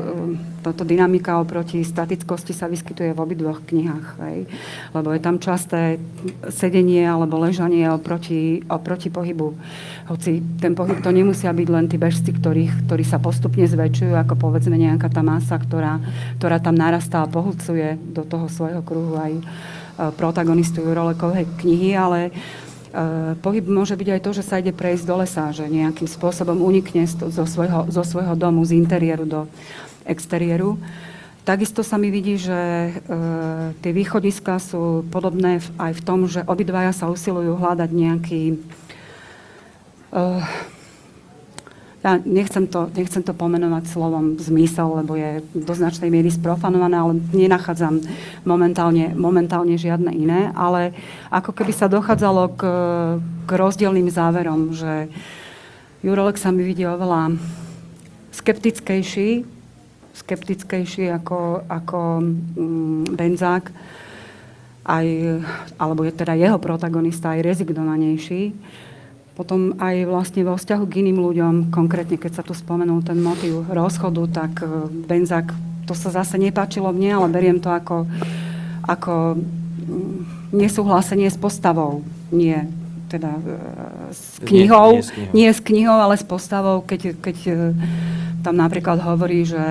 [0.63, 4.47] táto dynamika oproti statickosti sa vyskytuje v obidvoch knihách, hej?
[4.95, 5.99] lebo je tam časté
[6.47, 9.59] sedenie alebo ležanie oproti, oproti pohybu.
[10.07, 14.39] Hoci ten pohyb to nemusia byť len tí bežci, ktorých, ktorí sa postupne zväčšujú, ako
[14.39, 15.99] povedzme nejaká tá masa, ktorá,
[16.39, 19.43] ktorá tam narastá a pohľcuje do toho svojho kruhu aj
[20.17, 25.15] protagonistu Jurolekovej knihy, ale uh, pohyb môže byť aj to, že sa ide prejsť do
[25.21, 29.41] lesa, že nejakým spôsobom unikne zo svojho, zo svojho domu, z interiéru do
[30.05, 30.77] exteriéru.
[31.43, 32.91] Takisto sa mi vidí, že e,
[33.83, 38.57] tie východiska sú podobné v, aj v tom, že obidvaja sa usilujú hľadať nejaký e,
[42.03, 47.13] ja nechcem to, nechcem to pomenovať slovom zmysel, lebo je do značnej miery sprofanované, ale
[47.31, 48.03] nenachádzam
[48.43, 50.91] momentálne, momentálne žiadne iné, ale
[51.31, 52.61] ako keby sa dochádzalo k,
[53.47, 55.07] k rozdielným záverom, že
[56.03, 57.39] Jurolek sa mi vidí oveľa
[58.35, 59.47] skeptickejší,
[60.11, 63.71] skeptickejší ako, ako mm, Benzák,
[64.83, 65.07] aj,
[65.79, 68.51] alebo je teda jeho protagonista aj rezignovanejší.
[69.33, 73.65] Potom aj vlastne vo vzťahu k iným ľuďom, konkrétne keď sa tu spomenul ten motív
[73.65, 75.49] rozchodu, tak e, Benzak,
[75.89, 78.05] to sa zase nepáčilo mne, ale beriem to ako,
[78.85, 82.05] ako mm, nesúhlasenie s postavou.
[82.29, 82.69] Nie
[83.09, 83.53] teda e,
[84.13, 85.33] s knihou, nie, nie, s knihou.
[85.33, 87.53] nie s knihou, ale s postavou, keď, keď e,
[88.45, 89.61] tam napríklad hovorí, že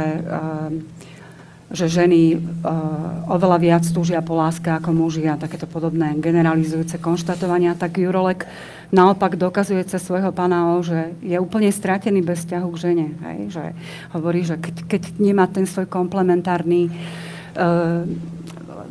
[1.73, 7.73] že ženy uh, oveľa viac túžia po láske ako muži a takéto podobné generalizujúce konštatovania,
[7.73, 8.45] tak Jurolek
[8.93, 13.07] naopak dokazuje cez svojho pána O, že je úplne stratený bez vzťahu k žene.
[13.25, 13.39] Hej?
[13.57, 13.65] Že
[14.13, 18.05] hovorí, že keď, keď nemá ten svoj komplementárny uh,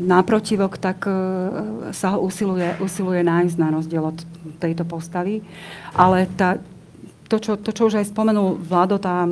[0.01, 4.17] náprotivok, tak uh, sa ho usiluje, usiluje nájsť na rozdiel od
[4.57, 5.45] tejto postavy.
[5.93, 6.57] Ale tá,
[7.29, 9.29] to, čo, to, čo už aj spomenul Vlado, tá,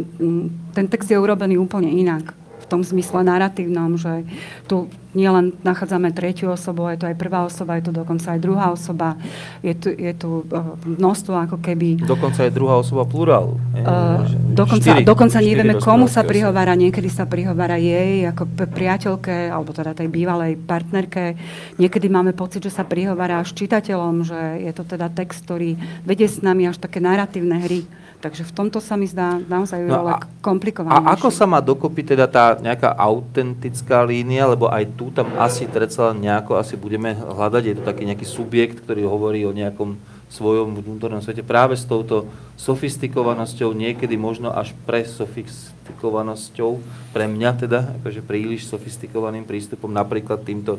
[0.78, 2.38] ten text je urobený úplne inak
[2.70, 4.30] tom zmysle narratívnom, že
[4.70, 4.86] tu
[5.18, 9.18] nielen nachádzame tretiu osobu, je to aj prvá osoba, je to dokonca aj druhá osoba,
[9.66, 12.06] je tu, je tu eh, množstvo ako keby...
[12.06, 13.58] Dokonca je druhá osoba plurál.
[13.74, 14.22] Uh,
[14.54, 19.98] dokonca, štyri, dokonca nevieme, komu sa prihovára, niekedy sa prihovára jej ako priateľke, alebo teda
[19.98, 21.34] tej bývalej partnerke.
[21.82, 25.74] Niekedy máme pocit, že sa prihovára až čitateľom, že je to teda text, ktorý
[26.06, 27.82] vedie s nami až také narratívne hry.
[28.20, 30.92] Takže v tomto sa mi zdá naozaj no a, komplikované.
[30.92, 35.64] A ako sa má dokopy teda tá nejaká autentická línia, lebo aj tu tam asi
[35.72, 39.96] predsa nejako asi budeme hľadať, je to taký nejaký subjekt, ktorý hovorí o nejakom
[40.30, 42.28] svojom vnútornom svete práve s touto
[42.60, 46.78] sofistikovanosťou, niekedy možno až pre sofistikovanosťou,
[47.16, 50.78] pre mňa teda, akože príliš sofistikovaným prístupom, napríklad týmto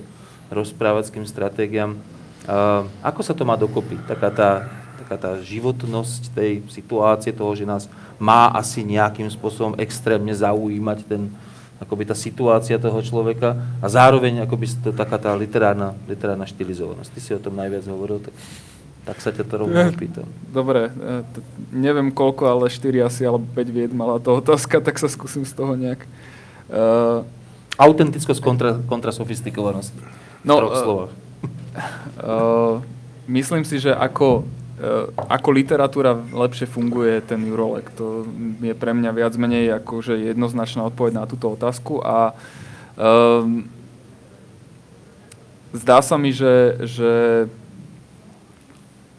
[0.53, 1.97] rozprávackým stratégiám.
[2.47, 3.99] Uh, ako sa to má dokopy?
[4.07, 4.51] Taká tá
[5.11, 7.91] taká tá životnosť tej situácie, toho, že nás
[8.23, 11.35] má asi nejakým spôsobom extrémne zaujímať ten,
[11.83, 17.11] akoby tá situácia toho človeka a zároveň akoby to taká tá literárna, literárna štilizovanosť.
[17.11, 18.35] Ty si o tom najviac hovoril, tak,
[19.03, 20.31] tak sa ťa to rovno opýtam.
[20.47, 21.43] Dobre, e, t-
[21.75, 25.59] neviem koľko, ale 4 asi, alebo 5 vied mala to otázka, tak sa skúsim z
[25.59, 26.07] toho nejak...
[26.71, 27.27] Uh,
[27.75, 29.91] Autentickosť kontra, kontra sofistikovanosť.
[30.47, 31.13] No, v troch uh, slovách.
[32.15, 32.79] Uh,
[33.43, 34.47] myslím si, že ako
[35.29, 37.93] ako literatúra lepšie funguje ten Jurolek.
[38.01, 38.25] To
[38.65, 42.33] je pre mňa viac menej akože jednoznačná odpoveď na túto otázku a
[42.97, 43.69] um,
[45.77, 47.13] zdá sa mi, že, že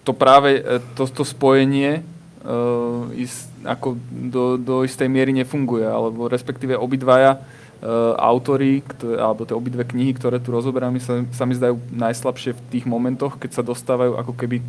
[0.02, 0.66] to práve
[0.98, 2.02] to, to spojenie
[2.42, 8.82] uh, is, ako do, do istej miery nefunguje, alebo respektíve obidvaja uh, autory,
[9.22, 13.38] alebo tie obidve knihy, ktoré tu rozoberáme, sa, sa mi zdajú najslabšie v tých momentoch,
[13.38, 14.66] keď sa dostávajú ako keby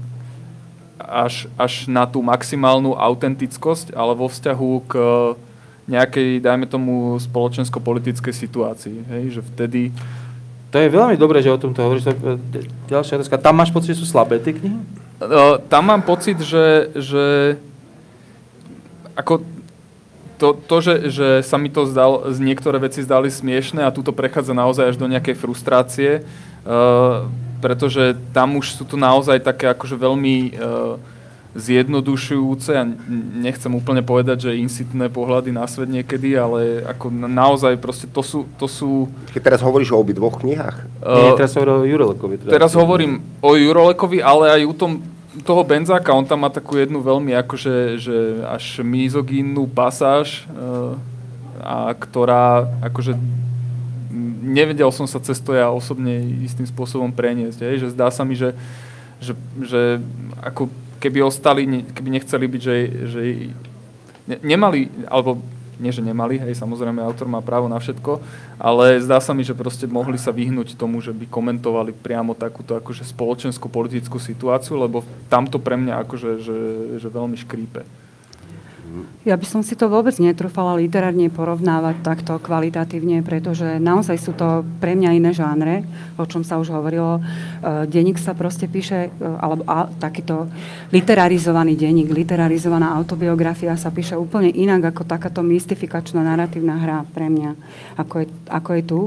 [1.13, 4.93] až, až na tú maximálnu autentickosť, ale vo vzťahu k
[5.85, 8.97] nejakej, dajme tomu, spoločensko-politickej situácii.
[9.13, 9.23] Hej?
[9.37, 9.81] Že vtedy...
[10.73, 12.09] To je veľmi dobré, že o tomto hovoríš.
[12.89, 13.37] Ďalšia otázka.
[13.37, 14.81] Tam máš pocit, že sú slabé tie knihy?
[15.71, 17.55] tam mám pocit, že, že
[19.15, 19.45] ako
[20.39, 24.11] to, to že, že sa mi to zdal, z niektoré veci zdali smiešne a túto
[24.11, 26.11] prechádza naozaj až do nejakej frustrácie,
[26.67, 27.31] uh,
[27.63, 30.99] pretože tam už sú to naozaj také akože veľmi uh,
[31.53, 32.83] zjednodušujúce a
[33.39, 38.49] nechcem úplne povedať, že insitné pohľady na svet niekedy, ale ako naozaj proste to sú...
[38.57, 40.77] To sú Keď teraz hovoríš o obidvoch knihách?
[41.05, 42.35] Uh, Nie, teraz hovorím o Jurolekovi.
[42.43, 42.51] Teda.
[42.57, 44.93] Teraz hovorím o Jurolekovi, ale aj o tom
[45.45, 50.97] toho Benzáka, on tam má takú jednu veľmi akože že až mizogínnu pasáž, uh,
[51.63, 53.15] a ktorá akože
[54.43, 57.63] nevedel som sa cez to ja osobne istým spôsobom preniesť.
[57.63, 57.87] Hej?
[57.87, 58.59] Že zdá sa mi, že,
[59.23, 60.03] že, že
[60.43, 60.67] ako
[60.99, 61.65] keby ostali,
[61.95, 62.77] keby nechceli byť, že,
[63.07, 63.21] že
[64.27, 65.39] ne, nemali, alebo
[65.83, 68.23] nie, že nemali, hej, samozrejme autor má právo na všetko,
[68.55, 72.79] ale zdá sa mi, že proste mohli sa vyhnúť tomu, že by komentovali priamo takúto
[72.79, 76.59] akože spoločenskú politickú situáciu, lebo tamto pre mňa akože že,
[77.03, 77.83] že veľmi škrípe.
[79.23, 84.67] Ja by som si to vôbec netrúfala literárne porovnávať takto kvalitatívne, pretože naozaj sú to
[84.83, 85.87] pre mňa iné žánre,
[86.19, 87.19] o čom sa už hovorilo.
[87.19, 87.23] E,
[87.89, 90.51] denník sa proste píše, e, alebo a, takýto
[90.91, 97.51] literarizovaný denník, literarizovaná autobiografia sa píše úplne inak ako takáto mystifikačná narratívna hra pre mňa,
[97.97, 99.01] ako je, ako je tu.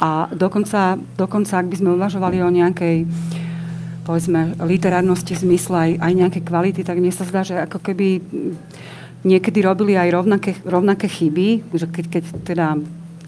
[0.00, 3.06] A dokonca, dokonca, ak by sme uvažovali o nejakej
[4.00, 8.18] povedzme, literárnosti zmysle aj, aj nejaké kvality, tak mne sa zdá, že ako keby
[9.24, 12.66] niekedy robili aj rovnaké, rovnaké chyby, že keď, keď teda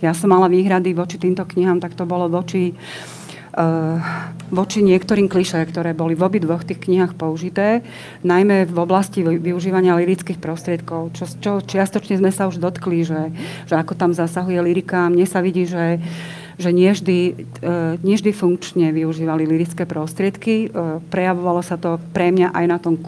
[0.03, 4.03] ja som mala výhrady voči týmto knihám, tak to bolo voči, uh,
[4.51, 7.87] voči niektorým kliše, ktoré boli v obidvoch tých knihách použité,
[8.27, 13.31] najmä v oblasti využívania lirických prostriedkov, čo, čo čiastočne sme sa už dotkli, že,
[13.71, 15.07] že ako tam zasahuje lirika.
[15.07, 16.03] Mne sa vidí, že
[16.61, 17.49] že nie vždy,
[18.05, 20.69] vždy funkčne využívali lirické prostriedky.
[20.69, 23.01] Uh, prejavovalo sa to pre mňa aj na tom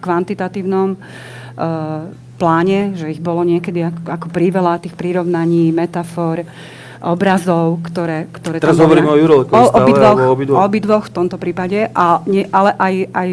[0.00, 0.96] kvantitatívnom
[2.42, 6.42] pláne, že ich bolo niekedy ako, ako priveľa tých prirovnaní, metafor,
[7.02, 10.58] obrazov, ktoré, ktoré Teraz hovoríme o Jurolekovi o, obidvoch, o obidvoch.
[10.66, 13.28] obidvoch v tomto prípade, a nie, ale aj, aj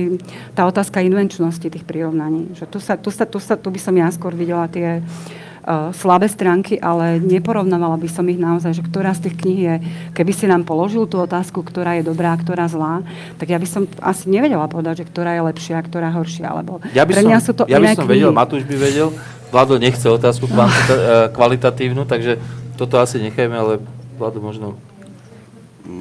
[0.58, 2.54] tá otázka invenčnosti tých prirovnaní.
[2.58, 5.49] Že tu, sa, tu, sa, tu, sa, tu by som ja skôr videla tie, uh,
[5.94, 9.76] slabé stránky, ale neporovnávala by som ich naozaj, že ktorá z tých kníh je,
[10.16, 13.04] keby si nám položil tú otázku, ktorá je dobrá a ktorá zlá,
[13.38, 16.80] tak ja by som asi nevedela povedať, že ktorá je lepšia a ktorá horšia, alebo
[16.96, 18.24] ja by pre mňa som, sú to ja by som knihy.
[18.24, 19.10] vedel, Matúš by vedel,
[19.50, 22.38] Vlado nechce otázku kvantita- eh, kvalitatívnu, takže
[22.78, 23.74] toto asi nechajme, ale
[24.16, 24.78] Vlado možno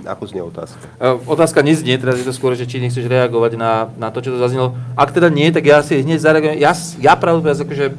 [0.04, 0.84] ako znie otázka?
[1.00, 4.36] Uh, otázka neznie, teraz je to skôr, že či nechceš reagovať na, na to, čo
[4.36, 4.76] to zaznelo.
[4.92, 6.60] Ak teda nie, tak ja si hneď zareagujem.
[6.60, 7.96] Ja, ja pravdu akože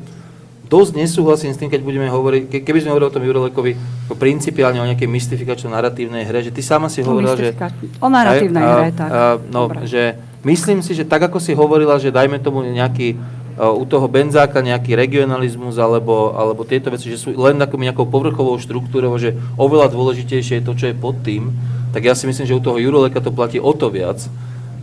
[0.70, 3.72] dosť nesúhlasím s tým, keď budeme hovoriť, ke, keby sme hovorili o tom Jurolekovi
[4.14, 7.58] principiálne o nejakej mystifikačno-naratívnej hre, že ty sama si hovorila, že...
[8.00, 9.10] O naratívnej hre, tak.
[9.10, 9.90] A, no, Dobre.
[9.90, 10.14] že
[10.46, 13.18] myslím si, že tak ako si hovorila, že dajme tomu nejaký
[13.60, 18.56] u toho benzáka nejaký regionalizmus alebo, alebo tieto veci, že sú len ako nejakou povrchovou
[18.56, 21.52] štruktúrou, že oveľa dôležitejšie je to, čo je pod tým,
[21.92, 24.24] tak ja si myslím, že u toho Juroleka to platí o to viac,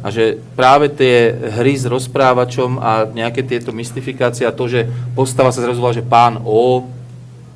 [0.06, 4.86] a že práve tie hry s rozprávačom a nejaké tieto mystifikácie a to, že
[5.18, 6.86] postava sa zrazu že pán O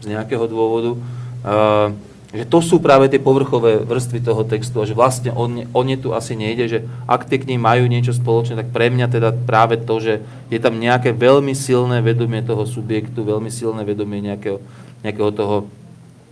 [0.02, 1.94] z nejakého dôvodu, uh,
[2.34, 5.80] že to sú práve tie povrchové vrstvy toho textu a že vlastne o ne, o
[5.86, 9.30] ne tu asi nejde, že ak tie knihy majú niečo spoločné, tak pre mňa teda
[9.46, 10.18] práve to, že
[10.50, 14.58] je tam nejaké veľmi silné vedomie toho subjektu, veľmi silné vedomie nejakého,
[15.06, 15.56] nejakého toho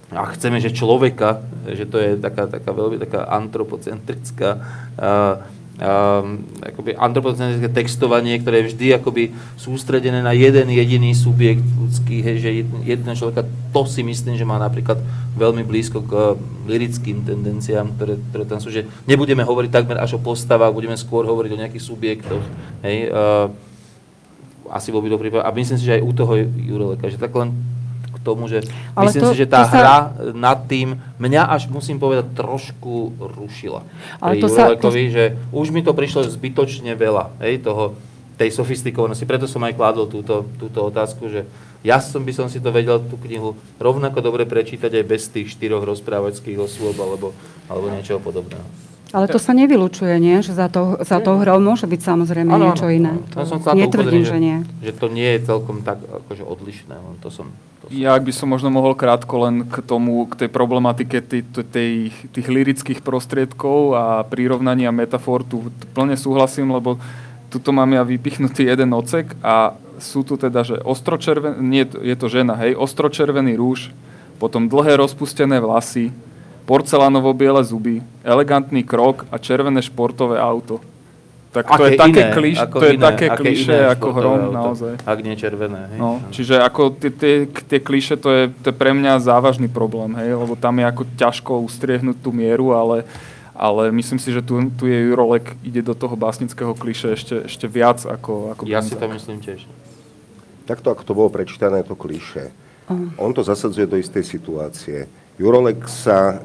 [0.08, 4.56] a chceme, že človeka, že to je taká, taká veľmi taká antropocentrická
[4.96, 12.20] uh, um, akoby antropocentrické textovanie, ktoré je vždy akoby sústredené na jeden jediný subjekt ľudský,
[12.20, 12.50] hej, že
[12.82, 14.98] jeden človeka, to si myslím, že má napríklad
[15.38, 16.34] veľmi blízko k uh,
[16.66, 21.22] lirickým tendenciám, ktoré, ktoré tam sú, že nebudeme hovoriť takmer až o postavách, budeme skôr
[21.24, 22.42] hovoriť o nejakých subjektoch,
[22.82, 23.48] hej, uh,
[24.68, 27.56] asi bol by dobrý, a myslím si, že aj u toho Jureleka, že tak len
[28.18, 28.66] k tomu, že
[28.98, 30.34] Ale myslím to, si, že tá hra sa...
[30.34, 33.86] nad tým mňa až musím povedať trošku rušila.
[34.18, 34.90] Ale to sa, to...
[34.90, 37.94] že už mi to prišlo zbytočne veľa, hej, toho,
[38.38, 39.26] tej sofistikovanosti.
[39.26, 41.42] Preto som aj kládol túto, túto otázku, že
[41.82, 45.54] ja som by som si to vedel tú knihu rovnako dobre prečítať aj bez tých
[45.54, 47.30] štyroch rozprávačských osôb alebo,
[47.70, 48.66] alebo niečoho podobného.
[49.12, 50.44] Ale to sa nevylučuje, nie?
[50.44, 53.16] Že za, to, za tou hrou môže byť samozrejme ano, niečo iné.
[53.32, 54.56] To som netvrdím, že, že nie.
[54.84, 56.94] Že to nie je celkom tak akože odlišné.
[57.24, 57.48] To som,
[57.80, 57.92] to som...
[57.94, 62.12] Ja ak by som možno mohol krátko len k tomu, k tej problematike tej, tej,
[62.12, 67.00] tých lirických prostriedkov a prirovnania metafor, tu plne súhlasím, lebo
[67.48, 72.28] tuto mám ja vypichnutý jeden ocek a sú tu teda, že ostročervený, nie, je to
[72.28, 73.90] žena, hej, ostročervený rúž,
[74.38, 76.14] potom dlhé rozpustené vlasy,
[76.68, 80.84] porcelánovo-biele zuby, elegantný krok a červené športové auto.
[81.48, 84.92] Tak to aké je také, iné, kliš, to je také kliše ako hrom, auto, naozaj.
[85.00, 85.96] Ak nie červené.
[85.96, 85.98] Hej?
[85.98, 90.12] No, čiže ako tie, tie, tie kliše, to je, to je pre mňa závažný problém,
[90.20, 93.08] hej, lebo tam je ako ťažko ustriehnúť tú mieru, ale,
[93.56, 97.64] ale myslím si, že tu, tu je Jurolek, ide do toho básnického kliše ešte, ešte
[97.64, 99.64] viac ako, ako Ja si to myslím tiež.
[100.68, 102.52] Takto, ako to bolo prečítané, to kliše.
[103.16, 105.08] On to zasadzuje do istej situácie
[105.38, 106.36] Jurolek sa e,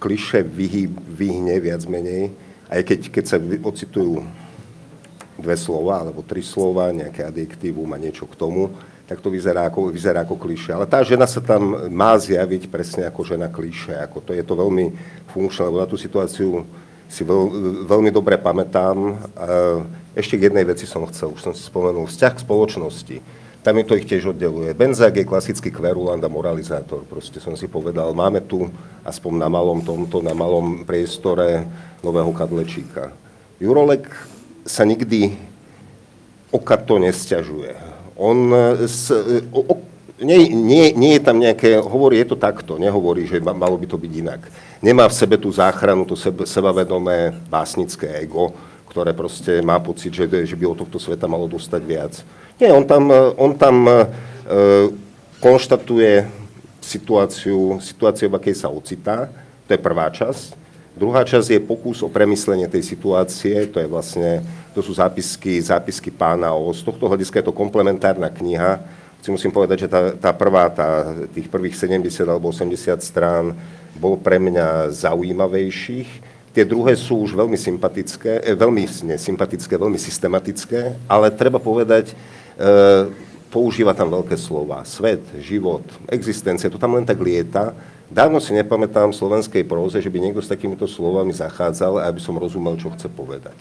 [0.00, 2.32] kliše vyhy, vyhne viac menej,
[2.72, 4.24] aj keď, keď sa ocitujú
[5.36, 8.72] dve slova alebo tri slova, nejaké adjektívum a niečo k tomu,
[9.04, 10.72] tak to vyzerá ako, vyzerá ako kliše.
[10.72, 13.92] Ale tá žena sa tam má zjaviť presne ako žena kliše.
[14.08, 14.96] Ako to je to veľmi
[15.28, 16.64] funkčné, lebo na tú situáciu
[17.12, 17.42] si veľ,
[17.84, 19.20] veľmi dobre pamätám.
[20.16, 23.16] Ešte k jednej veci som chcel, už som si spomenul, vzťah k spoločnosti
[23.62, 24.74] tam je to ich tiež oddeluje.
[24.74, 27.06] Benzák je klasický kverulant a moralizátor.
[27.06, 28.66] Proste som si povedal, máme tu
[29.06, 31.70] aspoň na malom tomto, na malom priestore
[32.02, 33.14] nového kadlečíka.
[33.62, 34.10] Jurolek
[34.66, 35.38] sa nikdy
[36.50, 37.74] okato nesťažuje.
[38.18, 38.50] On
[38.82, 39.14] s,
[39.54, 39.74] o, o,
[40.18, 43.98] nie, nie, nie je tam nejaké, hovorí, je to takto, nehovorí, že malo by to
[43.98, 44.42] byť inak.
[44.82, 48.54] Nemá v sebe tú záchranu, to sebe, sebavedomé básnické ego,
[48.92, 52.20] ktoré proste má pocit, že, že by od tohto sveta malo dostať viac
[52.62, 53.10] nie, on tam,
[53.42, 54.06] on tam e,
[55.42, 56.30] konštatuje
[56.78, 59.26] situáciu, situáciu, v akej sa ocitá.
[59.66, 60.54] To je prvá časť.
[60.94, 66.14] Druhá časť je pokus o premyslenie tej situácie, to je vlastne, to sú zápisky, zápisky
[66.14, 66.70] pána O.
[66.70, 68.78] Z tohto hľadiska je to komplementárna kniha.
[69.18, 73.58] Si musím povedať, že tá, tá prvá, tá, tých prvých 70 alebo 80 strán
[73.98, 76.31] bol pre mňa zaujímavejších.
[76.52, 78.84] Tie druhé sú už veľmi sympatické, eh, veľmi
[79.16, 82.12] sympatické, veľmi systematické, ale treba povedať,
[82.62, 82.70] E,
[83.52, 84.80] používa tam veľké slova.
[84.88, 87.76] Svet, život, existencia, to tam len tak lieta.
[88.08, 92.36] Dávno si nepamätám v slovenskej próze, že by niekto s takýmito slovami zachádzal, aby som
[92.36, 93.56] rozumel, čo chce povedať.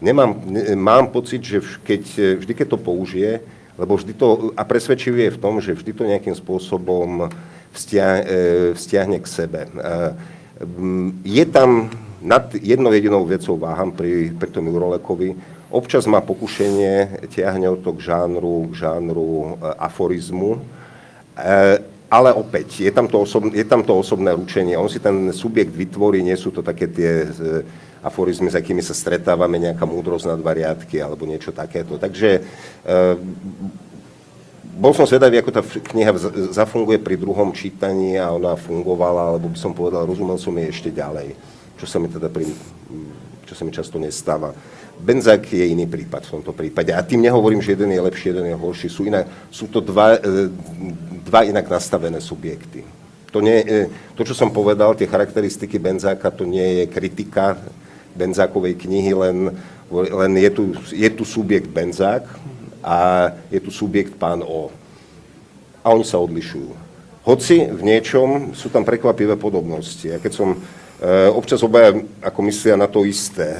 [0.00, 2.02] Nemám, ne, mám pocit, že keď,
[2.44, 3.40] vždy, keď to použije,
[3.80, 9.16] lebo vždy to, a presvedčivý je v tom, že vždy to nejakým spôsobom e, vzťahne
[9.16, 9.60] k sebe.
[9.64, 9.70] E,
[11.24, 11.88] je tam
[12.22, 15.34] nad jednou jedinou vecou váham pri, pri tom Jurolekovi,
[15.72, 20.60] Občas má pokušenie, tiahne to k žánru, k žánru e, aforizmu,
[21.32, 21.80] e,
[22.12, 24.76] ale opäť, je tam, to osobné, je tam to osobné ručenie.
[24.76, 27.64] On si ten subjekt vytvorí, nie sú to také tie e,
[28.04, 31.96] aforizmy, s akými sa stretávame, nejaká múdrosť na dva riadky alebo niečo takéto.
[31.96, 32.44] Takže
[34.76, 36.10] bol som svedavý, ako tá kniha
[36.52, 40.90] zafunguje pri druhom čítaní a ona fungovala, alebo by som povedal, rozumel som jej ešte
[40.90, 41.32] ďalej,
[41.82, 42.46] čo sa mi teda pri,
[43.42, 44.54] čo sa mi často nestáva.
[45.02, 46.94] Benzák je iný prípad v tomto prípade.
[46.94, 48.86] A tým nehovorím, že jeden je lepší, jeden je horší.
[48.86, 50.46] Sú, inak, sú to dva, e,
[51.26, 52.86] dva inak nastavené subjekty.
[53.34, 57.58] To, nie, to, čo som povedal, tie charakteristiky Benzáka, to nie je kritika
[58.14, 59.50] Benzákovej knihy, len,
[59.90, 60.62] len je, tu,
[60.94, 62.22] je tu subjekt Benzák
[62.78, 64.70] a je tu subjekt pán O.
[65.82, 66.78] A oni sa odlišujú.
[67.26, 70.06] Hoci v niečom sú tam prekvapivé podobnosti.
[70.06, 70.62] Ja keď som
[71.34, 73.50] občas obaja ako myslia na to isté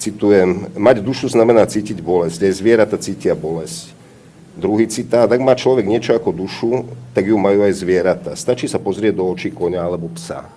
[0.00, 3.92] citujem, mať dušu znamená cítiť bolesť, aj zvieratá cítia bolesť.
[4.56, 8.32] Druhý citát, ak má človek niečo ako dušu, tak ju majú aj zvieratá.
[8.34, 10.48] Stačí sa pozrieť do očí konia alebo psa.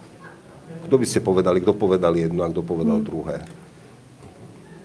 [0.87, 3.07] Kto by ste povedali, kto povedal jedno a kto povedal hmm.
[3.07, 3.37] druhé?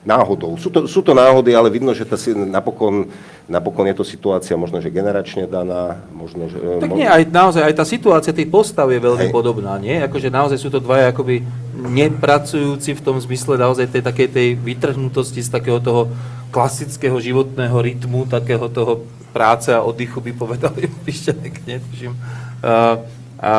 [0.07, 0.55] Náhodou.
[0.57, 2.15] Sú to, sú to náhody, ale vidno, že tá,
[2.47, 3.11] napokon,
[3.51, 5.99] napokon je to situácia možno, že generačne daná.
[6.15, 6.99] Možno, že, tak možno...
[7.03, 9.35] nie, aj naozaj aj tá situácia tých postav je veľmi Hej.
[9.35, 9.99] podobná, nie?
[9.99, 11.43] Akože naozaj sú to dvaja akoby
[11.79, 16.11] nepracujúci v tom zmysle naozaj tej takej tej vytrhnutosti z takého toho
[16.49, 22.13] klasického životného rytmu, takého toho práce a oddychu by povedali Pišťanek, netuším.
[22.59, 23.53] Uh, a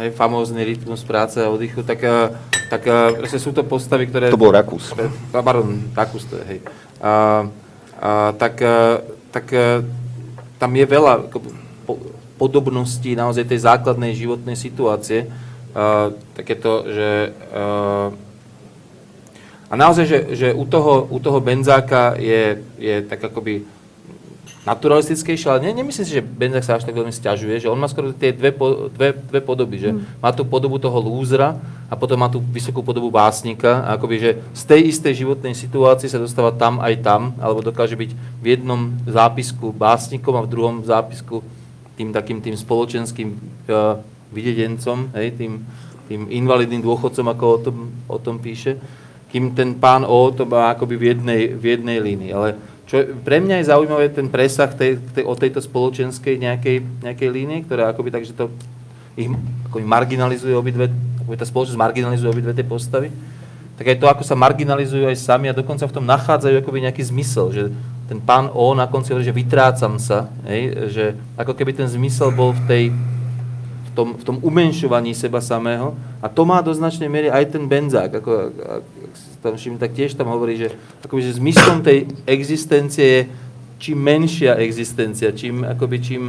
[0.00, 2.00] je famózny rytmus práce a oddychu, tak,
[2.72, 2.82] tak
[3.16, 4.32] proste sú to postavy, ktoré...
[4.32, 4.96] To bol Rakus.
[5.28, 6.60] Pardon, Rakus to je, hej.
[7.04, 7.44] A,
[8.00, 8.10] a,
[8.40, 8.64] tak,
[9.28, 9.46] tak
[10.56, 11.28] tam je veľa
[12.40, 15.28] podobností naozaj tej základnej životnej situácie.
[15.76, 18.16] A, takéto, že a,
[19.68, 23.68] A naozaj, že, že u, toho, u toho benzáka je, je tak akoby
[24.66, 27.86] naturalistickejšie, ale ne, nemyslím si, že Benzák sa až tak veľmi stiažuje, že on má
[27.86, 30.22] skoro tie dve, po, dve, dve podoby, že mm.
[30.22, 34.30] má tú podobu toho lúzra a potom má tú vysokú podobu básnika a akoby, že
[34.52, 38.92] z tej istej životnej situácie sa dostáva tam aj tam, alebo dokáže byť v jednom
[39.08, 41.40] zápisku básnikom a v druhom zápisku
[41.96, 43.98] tým takým tým spoločenským uh,
[44.30, 45.52] videdencom, hej, tým,
[46.06, 48.78] tým invalidným dôchodcom, ako o tom, o tom píše,
[49.28, 52.30] kým ten pán O to má akoby v jednej, v jednej línii.
[52.32, 52.56] Ale
[52.88, 57.60] čo pre mňa je zaujímavé ten presah tej, tej, o tejto spoločenskej nejakej, nejakej línie,
[57.68, 58.48] ktorá akoby tak, že to
[59.12, 59.28] ich
[59.68, 60.88] akoby marginalizuje obidve,
[61.20, 63.12] akoby tá spoločnosť marginalizuje obidve tie postavy,
[63.76, 67.02] tak aj to, ako sa marginalizujú aj sami a dokonca v tom nachádzajú akoby nejaký
[67.12, 67.62] zmysel, že
[68.08, 71.04] ten pán O na konci hovorí, že vytrácam sa, hej, že
[71.36, 75.92] ako keby ten zmysel bol v tej, v tom, v tom umenšovaní seba samého.
[76.24, 78.32] A to má do značnej miery aj ten Benzák, ako,
[79.38, 80.74] tam všim, tak tiež tam hovorí, že
[81.04, 83.20] akoby, že zmyslom tej existencie je
[83.78, 86.22] čím menšia existencia, čím, akoby, čím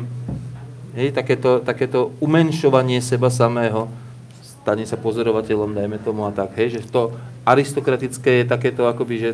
[0.93, 3.89] hej, takéto, takéto umenšovanie seba samého
[4.41, 9.31] stane sa pozorovateľom, dajme tomu a tak, hej, že to aristokratické je takéto akoby, že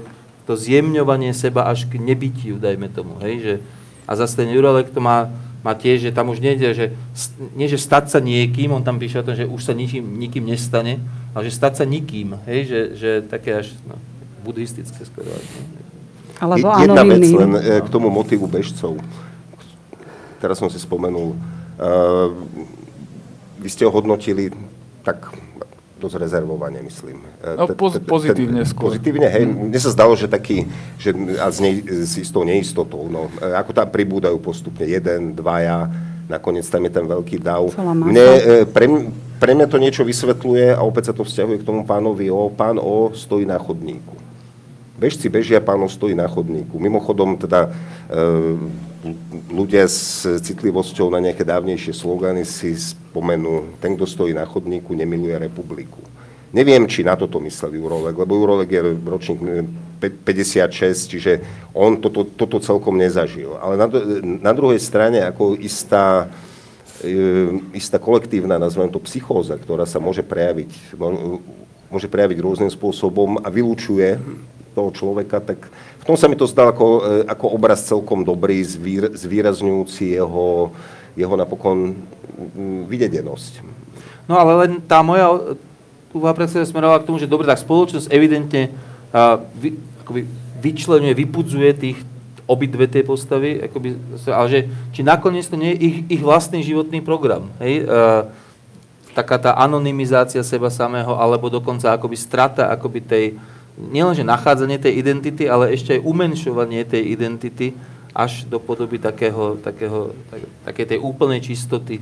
[0.47, 3.53] to zjemňovanie seba až k nebytiu, dajme tomu, hej, že
[4.05, 5.27] a zase ten Juralek to má,
[5.65, 6.85] má tiež, že tam už nejde, že
[7.57, 10.45] nie, že stať sa niekým, on tam píše o tom, že už sa nikým, nikým
[10.45, 11.01] nestane,
[11.33, 13.97] ale že stať sa nikým, hej, že, že také až no,
[14.45, 15.33] buddhistické skoro.
[16.37, 19.01] Alebo Jedna vec len e, k tomu motivu bežcov.
[20.37, 21.33] Teraz som si spomenul.
[21.75, 22.29] Uh,
[23.57, 24.53] vy ste ho hodnotili
[25.01, 25.33] tak
[25.95, 27.23] dosť rezervovane, myslím.
[27.39, 28.91] E, no, poz, pozitívne skôr.
[28.91, 29.47] Pozitívne, hej.
[29.47, 30.67] Mne sa zdalo, že taký,
[30.99, 33.31] že a s, nej, s istou neistotou, no.
[33.39, 35.87] Ako tam pribúdajú postupne jeden, dvaja,
[36.27, 37.71] nakoniec tam je ten veľký dav.
[37.79, 38.25] Mne,
[38.75, 38.85] pre,
[39.39, 42.51] pre mňa to niečo vysvetľuje a opäť sa to vzťahuje k tomu pánovi O.
[42.51, 44.17] Pán O stojí na chodníku.
[44.95, 46.75] Bežci bežia, pán O stojí na chodníku.
[46.79, 47.71] Mimochodom, teda
[48.07, 48.55] e,
[49.53, 55.37] ľudia s citlivosťou na nejaké dávnejšie slogany si spomenú, ten, kto stojí na chodníku, nemiluje
[55.37, 56.01] republiku.
[56.55, 59.39] Neviem, či na toto myslel Jurolek, lebo Jurolek je ročník
[59.99, 61.31] 56, čiže
[61.75, 63.59] on toto, toto celkom nezažil.
[63.59, 63.87] Ale na,
[64.39, 66.31] na druhej strane, ako istá
[67.75, 70.95] istá kolektívna, nazvem to, psychóza, ktorá sa môže prejaviť,
[71.91, 74.17] môže prejaviť rôznym spôsobom a vylúčuje
[74.75, 75.71] toho človeka, tak
[76.03, 77.01] v tom sa mi to zdá ako, e,
[77.31, 80.75] ako obraz celkom dobrý, zvýr, zvýrazňujúci jeho,
[81.15, 81.95] jeho napokon
[82.91, 83.63] videdenosť.
[84.27, 85.55] No ale len tá moja
[86.15, 88.71] úvaha predsa smerovala k tomu, že dobre, tak spoločnosť evidentne
[89.11, 90.21] uh, vy, akoby
[90.63, 91.99] vyčlenuje, vypudzuje tých,
[92.47, 93.99] obidve tie postavy, akoby,
[94.31, 94.59] ale že
[94.95, 97.51] či nakoniec to nie je ich, ich vlastný životný program.
[97.59, 97.83] Hej?
[97.83, 98.31] Uh,
[99.11, 103.25] taká tá anonymizácia seba samého, alebo dokonca akoby strata akoby tej,
[103.75, 107.75] nielenže nachádzanie tej identity, ale ešte aj umenšovanie tej identity
[108.15, 111.99] až do podoby takého, takého, tak, také tej úplnej čistoty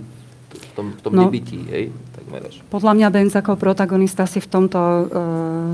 [0.53, 1.59] v tom, v tom no, nebytí.
[1.69, 1.83] Hej?
[2.69, 5.05] Podľa mňa Benz ako protagonista si v tomto uh,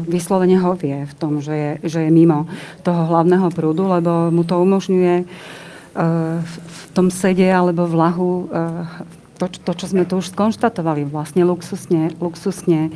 [0.08, 2.48] vyslovene hovie, v tom, že je, že je mimo
[2.84, 8.88] toho hlavného prúdu, lebo mu to umožňuje uh, v tom sede alebo v lahu uh,
[9.40, 12.92] to, to, čo sme tu už skonštatovali, vlastne luxusne, luxusne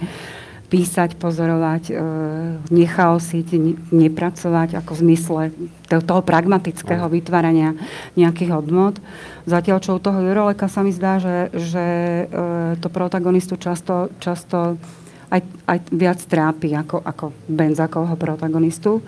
[0.74, 1.94] písať, pozorovať,
[2.74, 3.48] nechaosiť,
[3.94, 5.42] nepracovať ako v zmysle
[5.86, 7.78] toho pragmatického vytvárania
[8.18, 8.98] nejakých hodnot.
[9.46, 12.26] Zatiaľ, čo u toho Juroleka sa mi zdá, že, že e,
[12.82, 14.82] to protagonistu často, často
[15.30, 19.06] aj, aj viac trápi ako, ako Benzakovho protagonistu.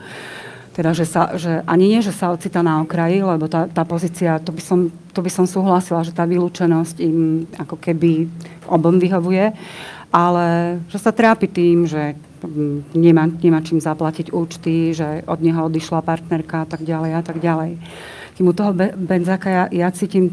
[0.76, 4.38] Teda, že, sa, že ani nie, že sa ocita na okraji, lebo tá, tá pozícia,
[4.44, 8.28] to by, som, to by som súhlasila, že tá vylúčenosť im ako keby
[8.68, 9.56] obom vyhovuje,
[10.16, 12.16] ale že sa trápi tým, že
[12.96, 17.44] nemá, nemá čím zaplatiť účty, že od neho odišla partnerka a tak ďalej a tak
[17.44, 17.76] ďalej.
[18.40, 20.32] Kým u toho Benzáka ja, ja cítim,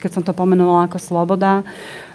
[0.00, 1.64] keď som to pomenovala ako sloboda, uh,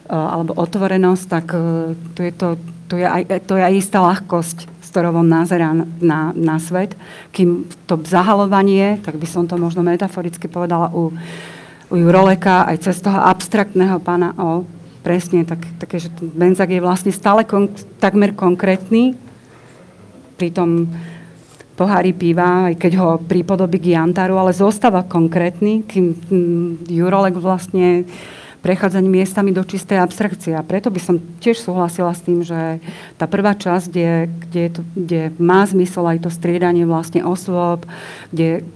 [0.10, 2.58] alebo otvorenosť, tak uh, tu je, to,
[2.90, 6.98] tu je, aj, to je aj istá ľahkosť, s ktorou on nazerá na, na svet.
[7.30, 11.14] Kým to zahalovanie, tak by som to možno metaforicky povedala u,
[11.90, 14.66] u Juroleka, aj cez toho abstraktného pána O,
[15.08, 17.72] presne, tak, také, že Benzak je vlastne stále kon,
[18.04, 19.16] takmer konkrétny,
[20.36, 20.92] pritom
[21.80, 28.04] pohári piva, aj keď ho pripodobí k Jantaru, ale zostáva konkrétny, kým mm, Jurolek vlastne
[28.68, 30.52] prechádzaň miestami do čistej abstrakcie.
[30.52, 32.84] A preto by som tiež súhlasila s tým, že
[33.16, 37.88] tá prvá časť, kde, kde, to, kde má zmysel aj to striedanie vlastne osôb,
[38.36, 38.68] kde,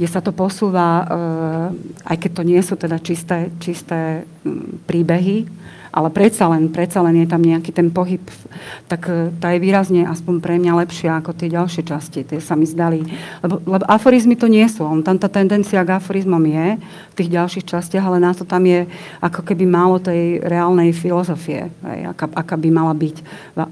[0.00, 1.68] kde sa to posúva, uh,
[2.08, 5.44] aj keď to nie sú teda čisté, čisté um, príbehy,
[5.90, 8.22] ale predsa len, predsa len je tam nejaký ten pohyb,
[8.86, 12.22] tak e, tá je výrazne aspoň pre mňa lepšia ako tie ďalšie časti.
[12.22, 13.02] Tie sa mi zdali.
[13.42, 14.86] Lebo, lebo aforizmy to nie sú.
[15.02, 18.86] Tam tá tendencia k aforizmom je v tých ďalších častiach, ale na to tam je
[19.18, 23.16] ako keby málo tej reálnej filozofie, hej, aká, aká by mala byť.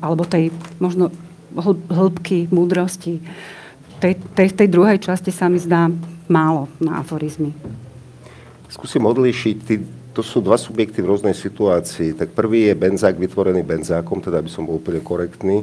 [0.02, 0.50] Alebo tej
[0.82, 1.14] možno
[1.88, 3.22] hĺbky, múdrosti.
[3.98, 5.90] Tej, tej, tej druhej časti sa mi zdá
[6.30, 7.54] málo na aforizmy.
[8.68, 9.58] Skúsim odlišiť
[10.18, 12.18] to sú dva subjekty v rôznej situácii.
[12.18, 15.62] Tak prvý je benzák vytvorený benzákom, teda by som bol úplne korektný.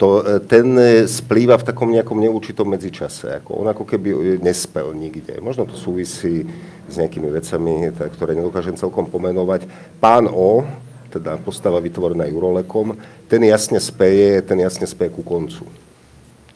[0.00, 3.36] To, e, ten e, splýva v takom nejakom neurčitom medzičase.
[3.44, 5.36] Ako on ako keby e, nespel nikde.
[5.44, 6.48] Možno to súvisí
[6.88, 9.68] s nejakými vecami, tak, ktoré nedokážem celkom pomenovať.
[10.00, 10.64] Pán O,
[11.12, 12.96] teda postava vytvorená Jurolekom,
[13.28, 15.68] ten jasne speje, ten jasne speje ku koncu.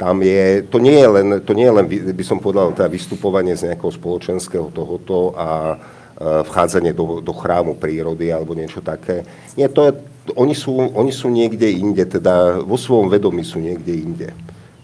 [0.00, 1.84] Tam je, to nie je len, to nie je len
[2.16, 5.76] by som povedal, teda vystupovanie z nejakého spoločenského tohoto a
[6.20, 9.28] vchádzanie do, do chrámu prírody alebo niečo také.
[9.52, 9.92] Nie, to je,
[10.32, 14.28] oni, sú, oni sú niekde inde, teda vo svojom vedomí sú niekde inde.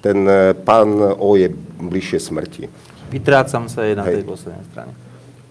[0.05, 1.49] Ten eh, pán O je
[1.81, 2.69] bližšie smrti.
[3.09, 4.15] Vytrácam sa aj na Hej.
[4.21, 4.93] tej poslednej strane.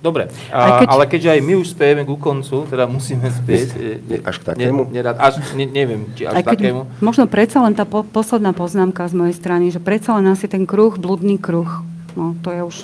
[0.01, 0.87] Dobre, a, keď...
[0.89, 3.67] ale keďže aj my už spieme ku koncu, teda musíme spieť.
[4.09, 4.89] Ne, až k takému?
[4.89, 6.89] Ne, nerad, až, ne, neviem, či až k takému.
[7.05, 10.65] Možno predsa len tá po, posledná poznámka z mojej strany, že predsa len asi ten
[10.65, 11.85] kruh, blúdny kruh.
[12.17, 12.77] No, to je už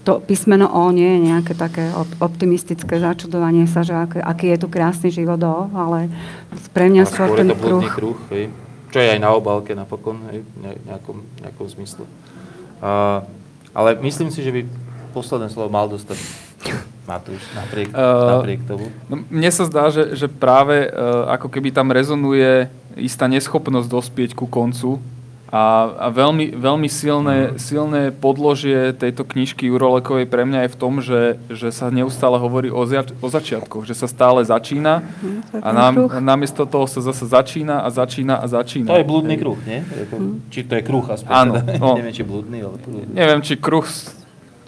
[0.00, 4.68] to písmeno O nie je nejaké také optimistické začudovanie sa, že aký, aký je tu
[4.72, 6.08] krásny život O, ale
[6.72, 7.84] pre mňa skôr ten kruh.
[7.84, 8.48] kruh hej,
[8.88, 12.04] čo je aj na obálke napokon, hej, v nejakom, nejakom zmysle.
[12.80, 13.22] Uh,
[13.76, 14.60] ale myslím si, že by
[15.12, 16.16] posledné slovo mal dostať
[17.04, 18.88] Matúš napriek, uh, napriek tomu.
[19.10, 24.30] No, mne sa zdá, že, že práve uh, ako keby tam rezonuje istá neschopnosť dospieť
[24.32, 24.96] ku koncu
[25.50, 31.02] a, a veľmi, veľmi silné, silné podložie tejto knižky Jurolekovej pre mňa je v tom,
[31.02, 35.68] že, že sa neustále hovorí o, zia, o začiatkoch, že sa stále začína mhm, a
[35.74, 38.94] nám, namiesto toho sa zase začína a začína a začína.
[38.94, 39.82] To je blúdny kruh, nie?
[39.82, 40.54] Mhm.
[40.54, 41.34] Či to je kruh aspoň.
[41.34, 41.54] Áno.
[41.80, 41.96] No.
[41.96, 43.14] Neviem, či blúdny, ale blúdny.
[43.16, 43.88] Neviem, či kruh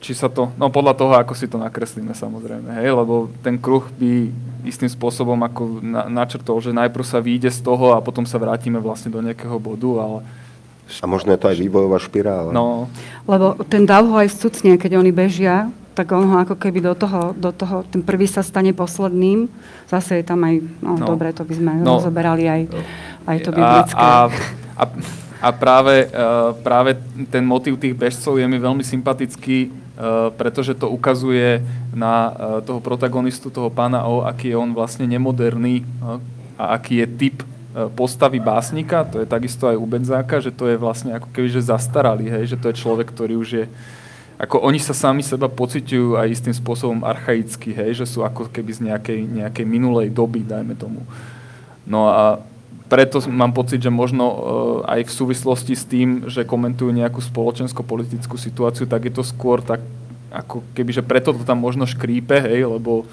[0.02, 3.86] či sa to, no podľa toho, ako si to nakreslíme samozrejme, hej, lebo ten kruh
[3.94, 4.34] by
[4.66, 8.82] istým spôsobom ako na, načrtol, že najprv sa vyjde z toho a potom sa vrátime
[8.82, 10.18] vlastne do nejakého bodu, ale
[11.00, 12.50] a možno je to aj vývojová špirála.
[12.52, 12.90] No.
[13.24, 16.94] Lebo ten dav ho aj vcucne, keď oni bežia, tak on ho ako keby do
[16.96, 19.48] toho, do toho, ten prvý sa stane posledným.
[19.88, 21.06] Zase je tam aj, no, no.
[21.06, 22.00] dobre, to by sme no.
[22.00, 22.62] rozoberali aj,
[23.28, 24.00] aj to biblické.
[24.00, 24.20] A, a,
[24.80, 24.84] a,
[25.40, 26.96] a práve, uh, práve
[27.28, 31.60] ten motív tých bežcov je mi veľmi sympatický, uh, pretože to ukazuje
[31.92, 32.32] na uh,
[32.64, 35.84] toho protagonistu, toho pána O, aký je on vlastne nemoderný
[36.56, 37.44] a aký je typ E,
[37.96, 41.64] postavy básnika, to je takisto aj u Benzáka, že to je vlastne ako keby, že
[41.64, 43.66] zastarali, hej, že to je človek, ktorý už je
[44.42, 48.74] ako oni sa sami seba pociťujú aj istým spôsobom archaicky, hej, že sú ako keby
[48.74, 51.06] z nejakej, nejakej minulej doby, dajme tomu.
[51.86, 52.42] No a
[52.90, 54.36] preto mám pocit, že možno uh,
[54.90, 59.78] aj v súvislosti s tým, že komentujú nejakú spoločensko-politickú situáciu, tak je to skôr tak,
[60.34, 63.06] ako keby, že preto to tam možno škrípe, hej, lebo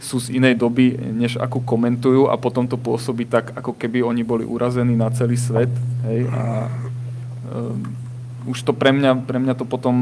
[0.00, 4.24] sú z inej doby, než ako komentujú a potom to pôsobí tak, ako keby oni
[4.24, 5.68] boli urazení na celý svet.
[6.08, 6.72] Hej, a
[7.52, 7.84] um,
[8.48, 9.92] už to pre mňa, pre mňa to potom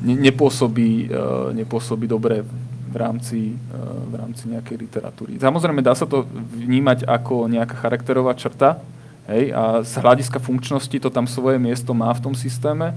[0.00, 2.40] ne, nepôsobí, uh, nepôsobí dobre
[2.88, 5.36] v rámci, uh, v rámci nejakej literatúry.
[5.36, 6.24] Samozrejme, dá sa to
[6.56, 8.80] vnímať ako nejaká charakterová črta,
[9.28, 12.96] hej, a z hľadiska funkčnosti to tam svoje miesto má v tom systéme,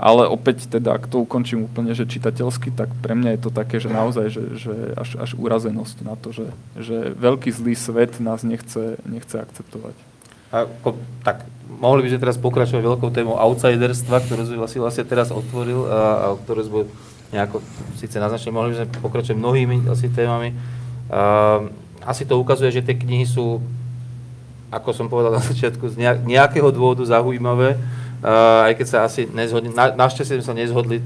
[0.00, 3.76] ale opäť teda, ak to ukončím úplne, že čitateľsky, tak pre mňa je to také,
[3.76, 6.48] že naozaj, že, že až, až urazenosť na to, že,
[6.80, 9.92] že veľký zlý svet nás nechce, nechce akceptovať.
[10.56, 15.28] Ako, tak mohli by sme teraz pokračovať veľkou témou outsiderstva, ktorú si vlastne, vlastne teraz
[15.28, 16.80] otvoril a, a ktorú sme
[17.36, 17.60] nejako
[18.00, 20.56] síce naznačili, mohli by sme pokračovať mnohými asi témami.
[21.12, 21.60] A,
[22.08, 23.60] asi to ukazuje, že tie knihy sú,
[24.72, 27.76] ako som povedal na začiatku, z nejakého dôvodu zaujímavé
[28.20, 31.00] Uh, aj keď sa asi nezhodli, na, našťastie sme sa nezhodli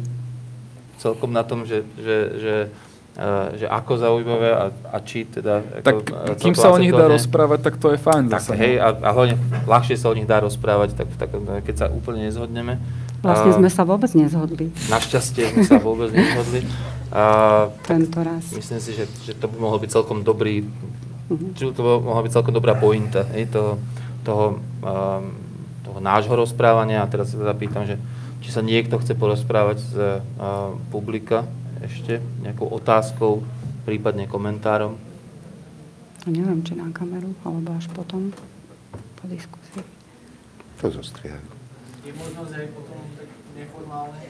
[0.98, 2.54] celkom na tom, že, že, že,
[3.14, 5.62] uh, že ako zaujímavé a, a či teda...
[5.86, 8.58] Tak ako, kým sa o nich dá rozprávať, tak to je fajn tak, zase.
[8.58, 11.30] Hej, a, a hlavne ľahšie sa o nich dá rozprávať, tak, tak
[11.62, 12.82] keď sa úplne nezhodneme.
[13.22, 14.74] Vlastne uh, sme sa vôbec nezhodli.
[14.90, 16.66] Našťastie sme sa vôbec nezhodli.
[17.14, 18.50] Uh, Tento raz.
[18.50, 20.66] Myslím si, že, že to by mohol byť celkom dobrý,
[21.30, 21.54] uh-huh.
[21.54, 23.78] to by mohla byť celkom dobrá pointa hej, toho,
[24.26, 25.43] toho um,
[25.94, 28.02] toho nášho rozprávania a teraz sa teda pýtam, že
[28.42, 31.46] či sa niekto chce porozprávať z uh, publika
[31.78, 33.46] ešte nejakou otázkou,
[33.86, 34.98] prípadne komentárom.
[36.26, 38.34] Neviem, či na kameru, alebo až potom
[39.14, 39.86] po diskusii.
[40.82, 41.46] To zostrihajú.
[42.02, 44.20] Je možnosť aj potom tak neformálne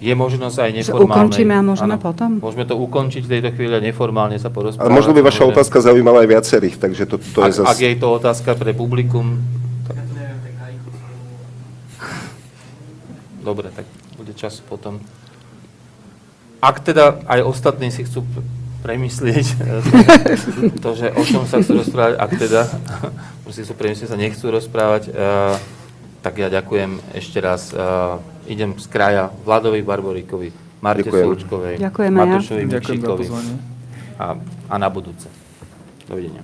[0.00, 1.12] Je možnosť aj Že neformálnej.
[1.12, 2.02] ukončíme a môžeme Áno.
[2.02, 2.30] potom?
[2.40, 4.86] Môžeme to ukončiť v tejto chvíli a neformálne sa porozprávať.
[4.86, 7.68] Ale možno by vaša Môže- otázka zaujímala aj viacerých, takže to, to ak, je zase...
[7.68, 9.38] ak je to otázka pre publikum,
[9.86, 9.96] tak...
[13.46, 13.86] Dobre, tak
[14.18, 14.98] bude čas potom.
[16.58, 18.26] Ak teda aj ostatní si chcú
[18.82, 22.62] premyslieť eh, to, že o čom sa chcú rozprávať, ak teda
[23.54, 25.54] si chcú premyslieť, sa nechcú rozprávať, eh,
[26.26, 27.70] tak ja ďakujem ešte raz.
[27.70, 32.12] eh, idem z kraja Vladovi Barboríkovi, Marte Ďakujem.
[32.18, 32.38] Aj ja.
[33.30, 33.54] Pozvanie.
[34.18, 34.26] a,
[34.70, 35.30] a na budúce.
[36.10, 36.42] Dovidenia.